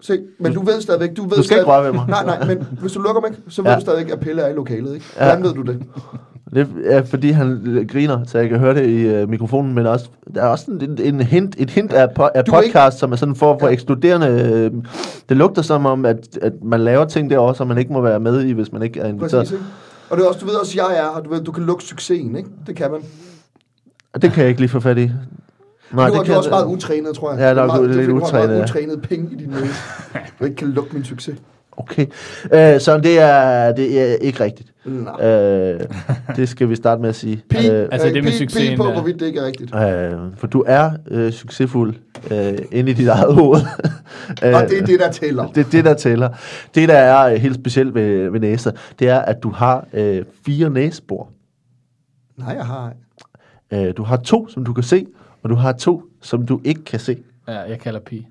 [0.00, 1.16] Se, men du ved stadigvæk...
[1.16, 2.06] Du, ved Du skal ikke røre ved mig.
[2.24, 3.76] Nej, nej, men hvis du lukker ikke, så ved Ja.
[3.76, 5.06] du stadigvæk, at Pelle er i lokalet, ikke?
[5.16, 5.24] Ja.
[5.24, 5.82] Hvordan ved du det?
[6.54, 10.08] Det er fordi, han griner, så jeg kan høre det i øh, mikrofonen, men også,
[10.34, 13.16] der er også en, en hint, et hint af, po- af er podcast, som er
[13.16, 13.72] sådan for, for Ja.
[13.72, 14.26] ekskluderende.
[14.28, 14.70] Øh,
[15.28, 18.20] det lugter som om, at, at man laver ting derovre, som man ikke må være
[18.20, 19.30] med i, hvis man ikke er inviteret.
[19.40, 19.64] Præcis, ikke?
[20.10, 21.84] Og det er også, du ved også, jeg er, og du ved, du kan lukke
[21.84, 22.48] succesen, ikke?
[22.66, 23.00] Det kan man.
[24.22, 25.10] Det kan jeg ikke lige få fat i.
[25.92, 27.40] Nej, du, er- du kan er også meget utrænet, tror jeg.
[27.40, 29.28] Ja, der er Du meget, lidt det er, fordi, du har utrænet, meget utrænet penge
[29.32, 29.74] i din næse.
[30.40, 31.36] Du ikke kan lukke min succes.
[31.76, 32.06] Okay.
[32.52, 34.72] Øh, så det er, det er ikke rigtigt.
[34.84, 35.26] Nej.
[35.26, 35.80] Øh,
[36.36, 37.42] det skal vi starte med at sige.
[37.50, 38.92] Pi, Øh, Altså, det med pi, pi succesen, på, ja.
[38.92, 39.74] hvorvidt det ikke er rigtigt.
[39.74, 41.94] Øh, for du er øh, succesfuld
[42.30, 43.60] øh, inde i dit eget hoved.
[44.44, 45.46] øh, Og det er det, der tæller.
[45.46, 46.28] det er det, der tæller.
[46.74, 50.24] Det, der er øh, helt specielt ved, ved næser, det er, at du har øh,
[50.46, 51.28] fire næsebor.
[52.36, 52.92] Nej, jeg har
[53.72, 55.06] Øh, du har to, som du kan se,
[55.42, 57.16] og du har to, som du ikke kan se.
[57.48, 58.26] Ja, jeg kalder pi.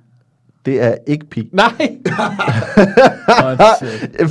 [0.69, 1.49] Det er ikke pi.
[1.53, 1.71] Nej!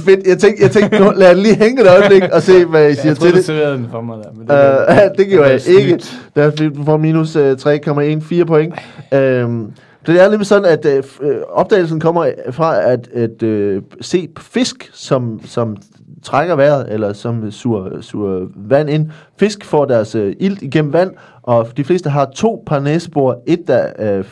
[0.07, 0.26] Fedt.
[0.26, 2.95] Jeg tænkte, jeg tænkte nu, lad det lige hænge et øjeblik og se, hvad I
[2.95, 3.45] siger jeg troede, til du det.
[3.45, 4.30] serverede den for mig der.
[4.36, 5.89] Men det, Øh, det gjorde jeg det var ikke.
[5.91, 6.20] snydt.
[6.36, 8.74] Der er fordi, du får minus øh, 3,14 point.
[9.14, 9.72] Øhm,
[10.07, 14.43] det er nemlig sådan, at øh, øh, opdagelsen kommer fra at, at øh, se på
[14.43, 15.76] fisk som, som
[16.22, 19.11] trækker vejret, eller som suger, suger vand ind.
[19.41, 21.11] Fisk får deres øh, ilt igennem vand,
[21.43, 23.43] og de fleste har to par næsebor.
[23.47, 24.24] Et, der, øh,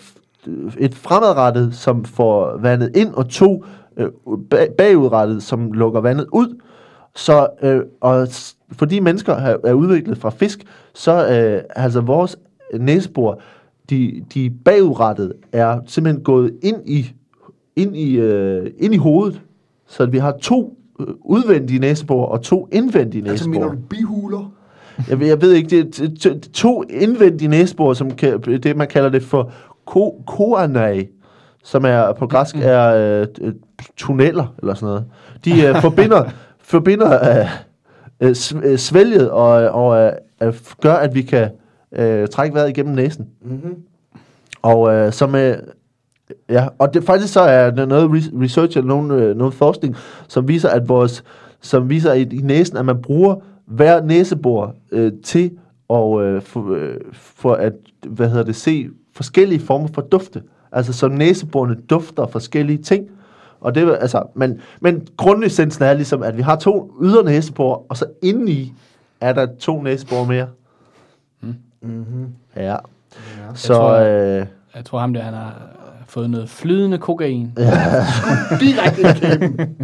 [0.78, 3.64] et fremadrettet, som får vandet ind, og to
[3.96, 4.08] øh,
[4.54, 6.60] ba- bagudrettet, som lukker vandet ud.
[7.14, 8.28] Så, øh, og
[8.72, 12.36] fordi mennesker er, udviklet fra fisk, så øh, altså vores
[12.80, 13.40] næsebor,
[13.90, 17.12] de, de bagudrettet er simpelthen gået ind i,
[17.76, 19.40] ind i, øh, ind i hovedet.
[19.88, 23.66] Så vi har to øh, udvendige næsebor og to indvendige Altså, næsebor.
[23.66, 24.52] mener du bihuler?
[25.08, 29.08] Jeg, ved- jeg ved ikke, det er to indvendige næsebor, som kan, det man kalder
[29.08, 29.50] det for
[29.86, 31.08] ko, koanai,
[31.64, 33.54] som er på græsk er øh, øh,
[33.96, 35.04] tunneller eller sådan noget.
[35.44, 36.24] De øh, forbinder,
[36.58, 37.48] forbinder øh,
[38.20, 40.12] øh, øh, svælget og, og øh,
[40.42, 41.50] øh, gør, at vi kan
[41.92, 43.26] øh, trække vejret igennem næsen.
[43.42, 43.74] Mm-hmm.
[44.62, 45.56] Og øh, som øh,
[46.48, 49.96] ja, og det faktisk så er der noget re- research eller nogen, øh, noget forskning,
[50.28, 51.24] som viser at vores
[51.60, 55.50] som viser at i næsen at man bruger hver næsebor øh, til
[55.88, 57.72] og øh, for, øh, for at
[58.06, 60.42] hvad hedder det se forskellige former for dufte.
[60.72, 63.06] Altså så næseborene dufter forskellige ting.
[63.60, 67.96] Og det altså men men grundessensen er ligesom at vi har to ydre næsebor og
[67.96, 68.72] så indeni
[69.20, 70.46] er der to næsebor mere.
[71.40, 72.26] Mm-hmm.
[72.56, 72.62] Ja.
[72.62, 72.76] Ja.
[73.54, 75.54] Så tror, øh, Jeg tror ham der, han har
[76.06, 77.52] fået noget flydende kokain.
[78.60, 79.60] Direkte i kæben.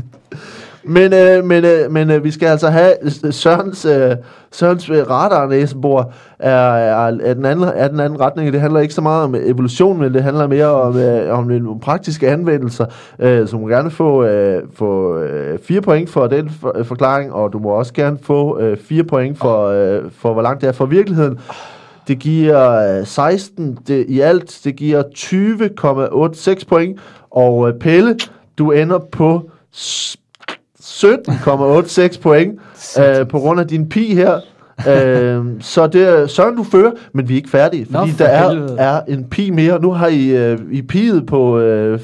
[0.84, 2.92] Men, øh, men, øh, men øh, vi skal altså have
[3.30, 4.16] Sørens, øh,
[4.52, 8.52] Sørens øh, radarnæsebor er, er, er, den anden, er den anden retning.
[8.52, 11.80] Det handler ikke så meget om evolution, men det handler mere om, øh, om nogle
[11.80, 12.86] praktiske anvendelser.
[13.18, 16.84] Øh, så du må gerne få, øh, få øh, fire point for den for, øh,
[16.84, 20.60] forklaring, og du må også gerne få øh, fire point for, øh, for, hvor langt
[20.60, 21.38] det er fra virkeligheden.
[22.08, 24.60] Det giver øh, 16 det, i alt.
[24.64, 25.02] Det giver
[26.58, 27.00] 20,86 point.
[27.30, 28.16] Og øh, Pelle,
[28.58, 29.50] du ender på
[30.82, 32.60] 17,86 point
[32.98, 34.40] øh, på grund af din pi her.
[34.88, 38.24] øh, så det er Søren, du fører, men vi er ikke færdige, Nå, fordi for
[38.24, 39.80] der er, er en pi mere.
[39.80, 41.58] Nu har I, øh, I piget på...
[41.58, 42.00] Øh,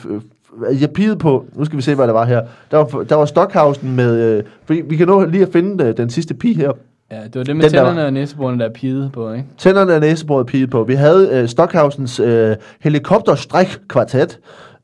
[0.81, 2.43] jeg pigede på, nu skal vi se, hvad der var her.
[2.71, 5.97] Der var, der var Stockhausen med, øh, vi, vi kan nå lige at finde øh,
[5.97, 6.73] den sidste pi her.
[7.11, 9.45] Ja, det var det med Den der tænderne og næseborene, der er piget på, ikke?
[9.59, 10.85] Tænderne er næsebordet piget på.
[10.85, 14.39] Vi havde øh, Stockhausens øh, helikopterstræk-kvartet.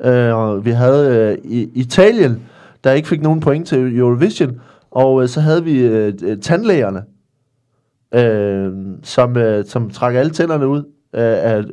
[0.04, 2.42] Øh, og vi havde øh, i, Italien,
[2.84, 4.60] der ikke fik nogen point til Eurovision.
[4.90, 7.02] Og øh, så havde vi øh, øh, tandlægerne,
[8.14, 8.72] øh,
[9.02, 10.78] som, øh, som trak alle tænderne ud
[11.14, 11.64] øh, af øh,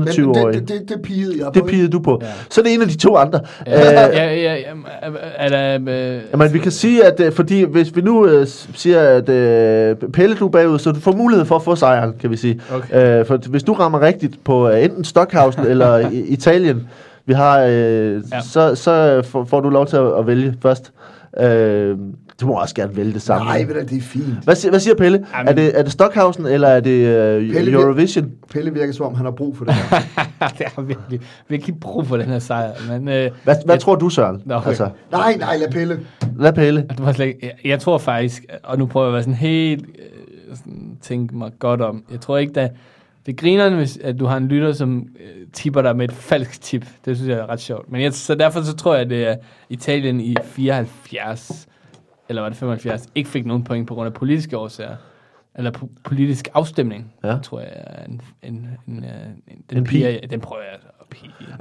[0.00, 0.60] Men 21-årige.
[0.60, 1.52] det, det, det, det pigede jeg på.
[1.54, 2.18] Det pigede du på.
[2.22, 2.26] Ja.
[2.50, 3.40] Så er det en af de to andre.
[3.66, 4.72] Ja, Øh, ja, ja, ja,
[5.36, 5.78] er.
[5.88, 10.36] Øh, Jamen, vi kan sige, at fordi hvis vi nu øh, siger, at øh, Pelle,
[10.36, 12.60] du er bagud, så du får mulighed for at få sejren, kan vi sige.
[12.74, 13.20] Okay.
[13.20, 16.88] Øh, for hvis du rammer rigtigt på øh, enten Stockhausen eller i, Italien,
[17.26, 18.40] vi har, øh, Ja.
[18.40, 20.92] så, så får, du lov til at, at vælge først.
[21.40, 21.98] Øh,
[22.40, 23.44] du må også gerne vælge det samme.
[23.44, 24.24] Nej, du, det er fint.
[24.44, 25.26] Hvad, siger, hvad siger Pelle?
[25.36, 28.30] Jamen- er, det, er det Stockhausen, eller er det øh, Pelle Eurovision?
[28.52, 29.98] Pelle virker som om, han har brug for det her.
[30.58, 32.70] det har virkelig, virkelig brug for den her sejr.
[32.88, 34.42] Men, øh, Hvad, hvad jeg, tror du, Søren?
[34.44, 34.68] Nå, okay.
[34.68, 36.00] Altså, nej, nej, lad Pelle.
[36.38, 36.80] lad Pelle.
[36.90, 39.34] det var slet, ikke- jeg, jeg tror faktisk, og nu prøver jeg at være sådan
[39.34, 39.82] helt...
[39.82, 42.04] Øh, sådan, tænke mig godt om.
[42.12, 42.68] Jeg tror ikke, der...
[43.26, 46.12] Det er grinerne, hvis at du har en lytter, som øh, tipper dig med et
[46.14, 46.86] falsk tip.
[47.04, 47.90] Det synes jeg er ret sjovt.
[47.92, 49.36] Men jeg, så derfor så tror jeg, at det er
[49.68, 51.68] Italien i 74,
[52.28, 54.96] eller var det 75, ikke fik nogen point på grund af politiske årsager.
[55.56, 57.38] Eller po- politisk afstemning, Ja.
[57.42, 60.78] tror jeg en, en, en, en, en, den, En piger, den prøver jeg.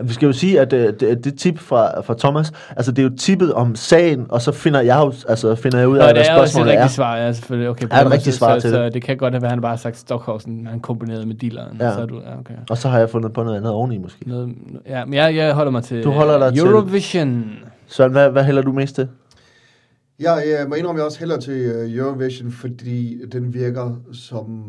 [0.03, 3.09] Vi skal jo sige, at øh, det, det tip fra, fra Thomas, altså det er
[3.09, 6.05] jo tippet om sagen, og så finder jeg, jo, altså finder jeg ud af, Nå,
[6.05, 6.87] hvad det er også et spørgsmålet rigtigt er.
[6.95, 7.69] svar, ja, selvfølgelig.
[7.69, 8.93] Okay, Er et rigtigt så- svar så, til så, det.
[8.93, 11.77] det kan godt være, at han bare har sagt Stockhausen, han kombineret med dealeren.
[11.79, 11.93] Ja.
[11.93, 12.53] Så er du, ja, okay.
[12.69, 14.29] Og så har jeg fundet på noget andet oveni måske.
[14.29, 14.49] Noget,
[14.87, 17.45] ja, men jeg, jeg holder mig til Du holder dig øh, til- Eurovision.
[17.87, 19.07] Søren, hvad, hvad hælder du mest til?
[20.23, 24.63] Jeg, jeg må indrømme, jeg også hellere til øh, Eurovision, fordi den virker som...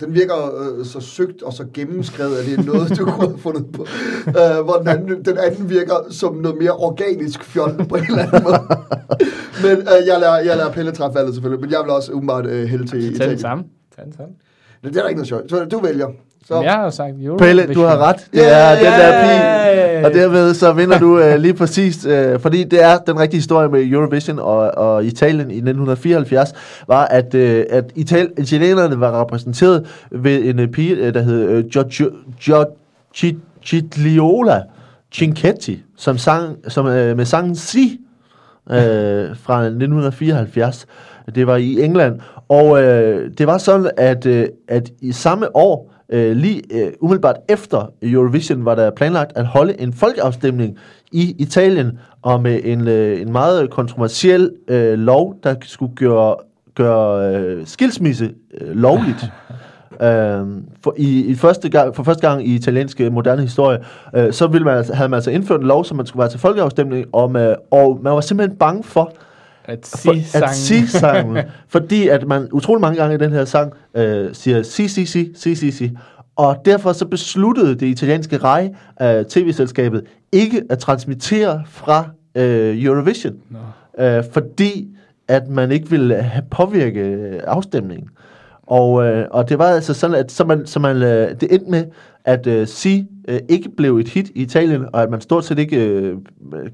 [0.00, 3.38] Den virker øh, så søgt og så gennemskrevet, at det er noget, du kunne have
[3.38, 3.86] fundet på.
[4.28, 8.22] Øh, hvor den anden, den anden virker som noget mere organisk fjol på en eller
[8.22, 8.58] anden måde.
[9.62, 12.46] Men øh, jeg, lader, jeg lader Pelle træffe valget selvfølgelig, men jeg vil også umiddelbart
[12.46, 13.64] øh, hælde til Tag den samme.
[13.96, 14.34] Tag den samme.
[14.84, 15.50] Det er der ikke noget sjovt.
[15.50, 16.08] Så du vælger.
[16.48, 17.38] Så, jeg har sagt Eurovision.
[17.38, 18.26] Pelle, du har ret.
[18.32, 18.78] Det er Yeah!
[18.78, 20.06] den der pige.
[20.06, 23.68] Og derved så vinder du øh, lige præcis, øh, fordi det er den rigtige historie
[23.68, 26.52] med Eurovision og, og Italien i 1974,
[26.88, 31.42] var at, øh, at Ital italienerne var repræsenteret ved en øh, pige, øh, der hed
[31.48, 34.62] øh, Giorgio, Giorgi- Gigliola
[35.14, 38.00] Cinquetti, som sang som, øh, med sangen Si
[38.70, 38.76] øh,
[39.42, 40.86] fra 1974.
[41.34, 42.20] Det var i England.
[42.48, 47.36] Og øh, det var sådan, at, øh, at i samme år, øh, lige øh, umiddelbart
[47.48, 50.78] efter Eurovision, var der planlagt at holde en folkeafstemning
[51.12, 56.36] i Italien om øh, en, øh, en meget kontroversiel øh, lov, der skulle gøre,
[56.74, 59.24] gøre øh, skilsmisse øh, lovligt.
[60.02, 60.46] Øh,
[60.82, 63.78] for, i, i første gang, for første gang i italiensk øh, moderne historie,
[64.16, 66.28] øh, så ville man, altså- havde man altså indført en lov, som man skulle være
[66.28, 69.12] til folkeafstemning om, øh, og man var simpelthen bange for,
[69.66, 73.72] At sige at sige sangen, fordi at man utrolig mange gange i den her sang
[73.94, 75.90] øh, siger si, si, si, si, si, si.
[76.36, 78.68] Og derfor så besluttede det italienske RAI,
[79.02, 80.02] øh, tv-selskabet,
[80.32, 84.04] ikke at transmittere fra øh, Eurovision, Nå.
[84.04, 84.88] øh, fordi
[85.28, 88.08] at man ikke ville have påvirke øh, afstemningen.
[88.62, 91.70] Og, øh, og det var altså sådan, at så man, så man, øh, det endte
[91.70, 91.84] med,
[92.24, 95.58] at øh, Si øh, ikke blev et hit i Italien, og at man stort set
[95.58, 95.86] ikke...
[95.86, 96.16] Øh,
[96.54, 96.70] øh,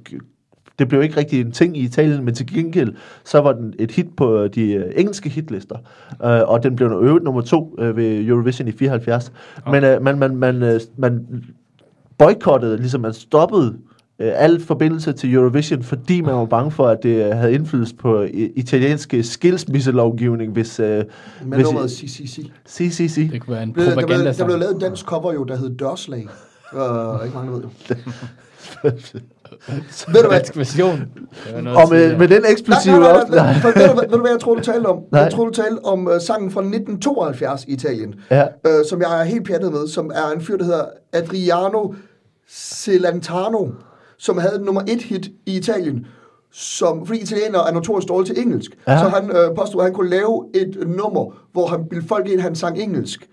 [0.78, 2.94] det blev ikke rigtig en ting i Italien, men til gengæld,
[3.24, 5.76] så var den et hit på øh, de øh, engelske hitlister.
[6.24, 9.32] Øh, og den blev øvet nummer to øh, ved Eurovision i 74.
[9.70, 11.26] Men øh, man, man, man, øh, man
[12.18, 13.76] boykottede, ligesom man stoppede
[14.18, 18.26] øh, al forbindelse til Eurovision, fordi man var bange for, at det havde indflydelse på
[18.56, 20.80] italienske skilsmisselovgivning, hvis...
[20.80, 21.04] Øh, Med
[21.56, 22.52] hvis nummeret si, si, si.
[22.66, 23.26] si, si, si.
[23.26, 25.44] Det kunne være en Der blev, der, blev, der blev lavet en dansk cover jo,
[25.44, 26.28] der hed Dørslag.
[26.72, 28.90] Uh, ikke mange, der ved jo.
[30.08, 30.40] ved du hvad?
[30.54, 31.00] Version.
[31.54, 33.54] Og med, med den eksplosive nej, nej, nej, nej.
[33.62, 34.98] Ved, du, hvad- ved du, hvad jeg tror, du talte om?
[35.12, 35.20] Nej.
[35.22, 38.42] Jeg tror, du talte om uh, sangen fra 1972 i Italien, Ja.
[38.42, 41.92] uh, som jeg er helt pjattet med, som er en fyr, der hedder Adriano
[42.50, 43.68] Celentano,
[44.18, 46.06] som havde nummer et hit i Italien,
[46.52, 48.92] som, fordi italienere er notorisk dårlige til engelsk, Ja.
[48.92, 48.98] ja.
[48.98, 52.40] så han øh, påstod, at han kunne lave et nummer, hvor han bildte folk ind,
[52.40, 53.28] han sang engelsk.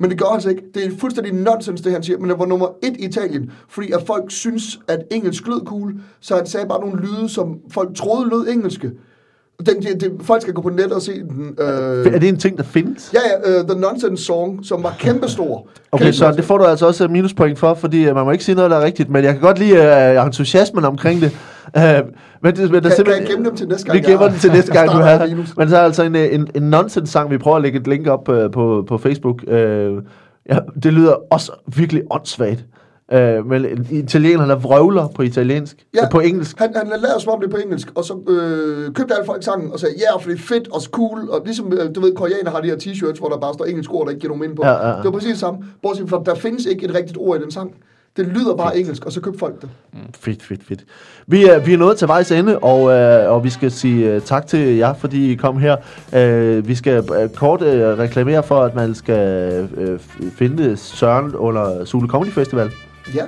[0.00, 0.62] Men det gør han altså ikke.
[0.74, 2.18] Det er fuldstændig nonsens, det han siger.
[2.18, 5.94] Men det var nummer et i Italien, fordi at folk synes, at engelsk lød cool,
[6.20, 8.90] så han sagde bare nogle lyde, som folk troede lød engelske.
[9.66, 11.54] Den, det, det, folk skal gå på nettet og se den.
[11.60, 11.66] Øh,
[12.14, 13.14] Er det en ting, der findes?
[13.14, 15.66] ja, ja, uh, The Nonsense Song, som var kæmpestor.
[15.92, 18.30] Okay, Kæmpe- så det får du altså også et minuspoint for, fordi øh, man må
[18.30, 21.36] ikke sige noget, der er rigtigt, men jeg kan godt lide uh, entusiasmen omkring det.
[21.76, 21.82] Uh,
[22.42, 24.38] men det men der Kan- kan jeg gemme dem til næste gang, Vi gemmer den
[24.38, 25.26] til næste gang, du har.
[25.56, 28.06] Men så er altså en, øh, en, en nonsense-sang, vi prøver at lægge et link
[28.06, 29.42] op uh, på, på Facebook.
[29.46, 32.64] Uh, ja, det lyder også virkelig åndssvagt.
[33.12, 36.08] Uh, men en italiener, der vrøvler på italiensk, ja.
[36.10, 36.58] På engelsk.
[36.58, 39.72] Han, han lavede som om det på engelsk, og så øh, købte alle folk sangen
[39.72, 42.14] og sagde, ja, yeah, for det er fedt og cool, og ligesom, øh, du ved,
[42.14, 44.40] koreaner har de her t-shirts, hvor der bare står engelsk ord, der ikke giver nogen
[44.40, 44.62] mening på.
[44.64, 44.96] Ja, ja, ja.
[44.96, 47.50] Det var præcis det samme, bortset fra, der findes ikke et rigtigt ord i den
[47.50, 47.74] sang.
[48.18, 49.68] Det lyder bare engelsk, og så købte folk det.
[50.20, 50.80] Fedt, fedt, fedt.
[51.26, 54.20] Vi er, vi er nået til vejs ende, og, øh, og vi skal sige øh,
[54.20, 55.76] tak til jer, fordi I kom her.
[56.14, 59.18] Øh, vi skal øh, kort øh, reklamere for, at man skal
[59.76, 59.98] øh,
[60.36, 62.70] finde Søren under Sule Comedy Festival.
[63.14, 63.22] Ja,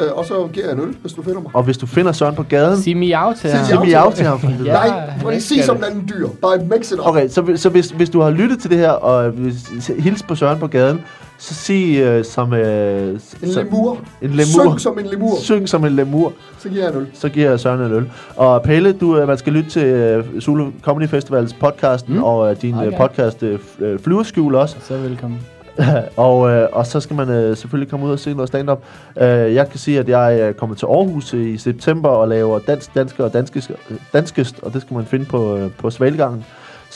[0.00, 1.50] øh, og så giver jeg en øl, hvis du finder mig.
[1.54, 3.66] Og hvis du finder Søren på gaden, Sig miau til Sig ham.
[3.66, 4.40] sig miau til ham.
[4.40, 4.48] for.
[4.64, 5.88] Ja, Nej, lige elsker sige som en det.
[5.88, 6.28] anden dyr.
[6.42, 7.06] Bare mix it up.
[7.06, 9.54] Okay, så, så hvis, hvis du har lyttet til det her, og hvis,
[9.98, 11.00] hils på Søren på gaden,
[11.38, 12.52] så sig øh, som...
[12.52, 13.20] Øh, En
[13.52, 13.98] som- lemur.
[14.22, 14.44] En lemur.
[14.44, 15.36] Syng som en lemur.
[15.40, 16.32] Syng som en lemur.
[16.58, 17.06] Så giver jeg en øl.
[17.14, 18.10] så giver jeg Søren en øl.
[18.36, 22.22] Og Pelle, du, øh, man skal lytte til uh, Zulu Comedy Festivals podcasten, mm.
[22.22, 22.86] Og uh, din Okay.
[22.92, 23.58] uh, podcast uh,
[24.04, 24.76] Flyverskjul også.
[24.80, 25.40] Så velkommen.
[26.16, 28.82] og, uh, og så skal man uh, selvfølgelig komme ud og se noget stand-up.
[29.16, 32.94] Uh, jeg kan sige, at jeg er kommet til Aarhus i september og laver dansk,
[32.94, 33.70] dansker og danskest,
[34.12, 36.44] danskest, og det skal man finde på, uh, på Svalgangen.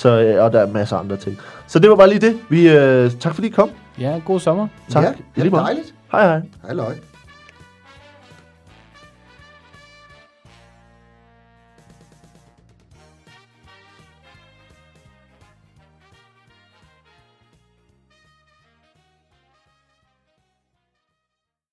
[0.01, 1.38] Så, uh, og der er masser af andre ting.
[1.66, 2.38] Så det var bare lige det.
[2.48, 3.70] Vi, uh, tak fordi I kom.
[3.98, 4.68] Ja, god sommer.
[4.88, 5.05] Tak.
[5.05, 5.94] Ja, det er dejligt.
[6.12, 6.40] Hej hej.
[6.62, 7.10] Hej, løg.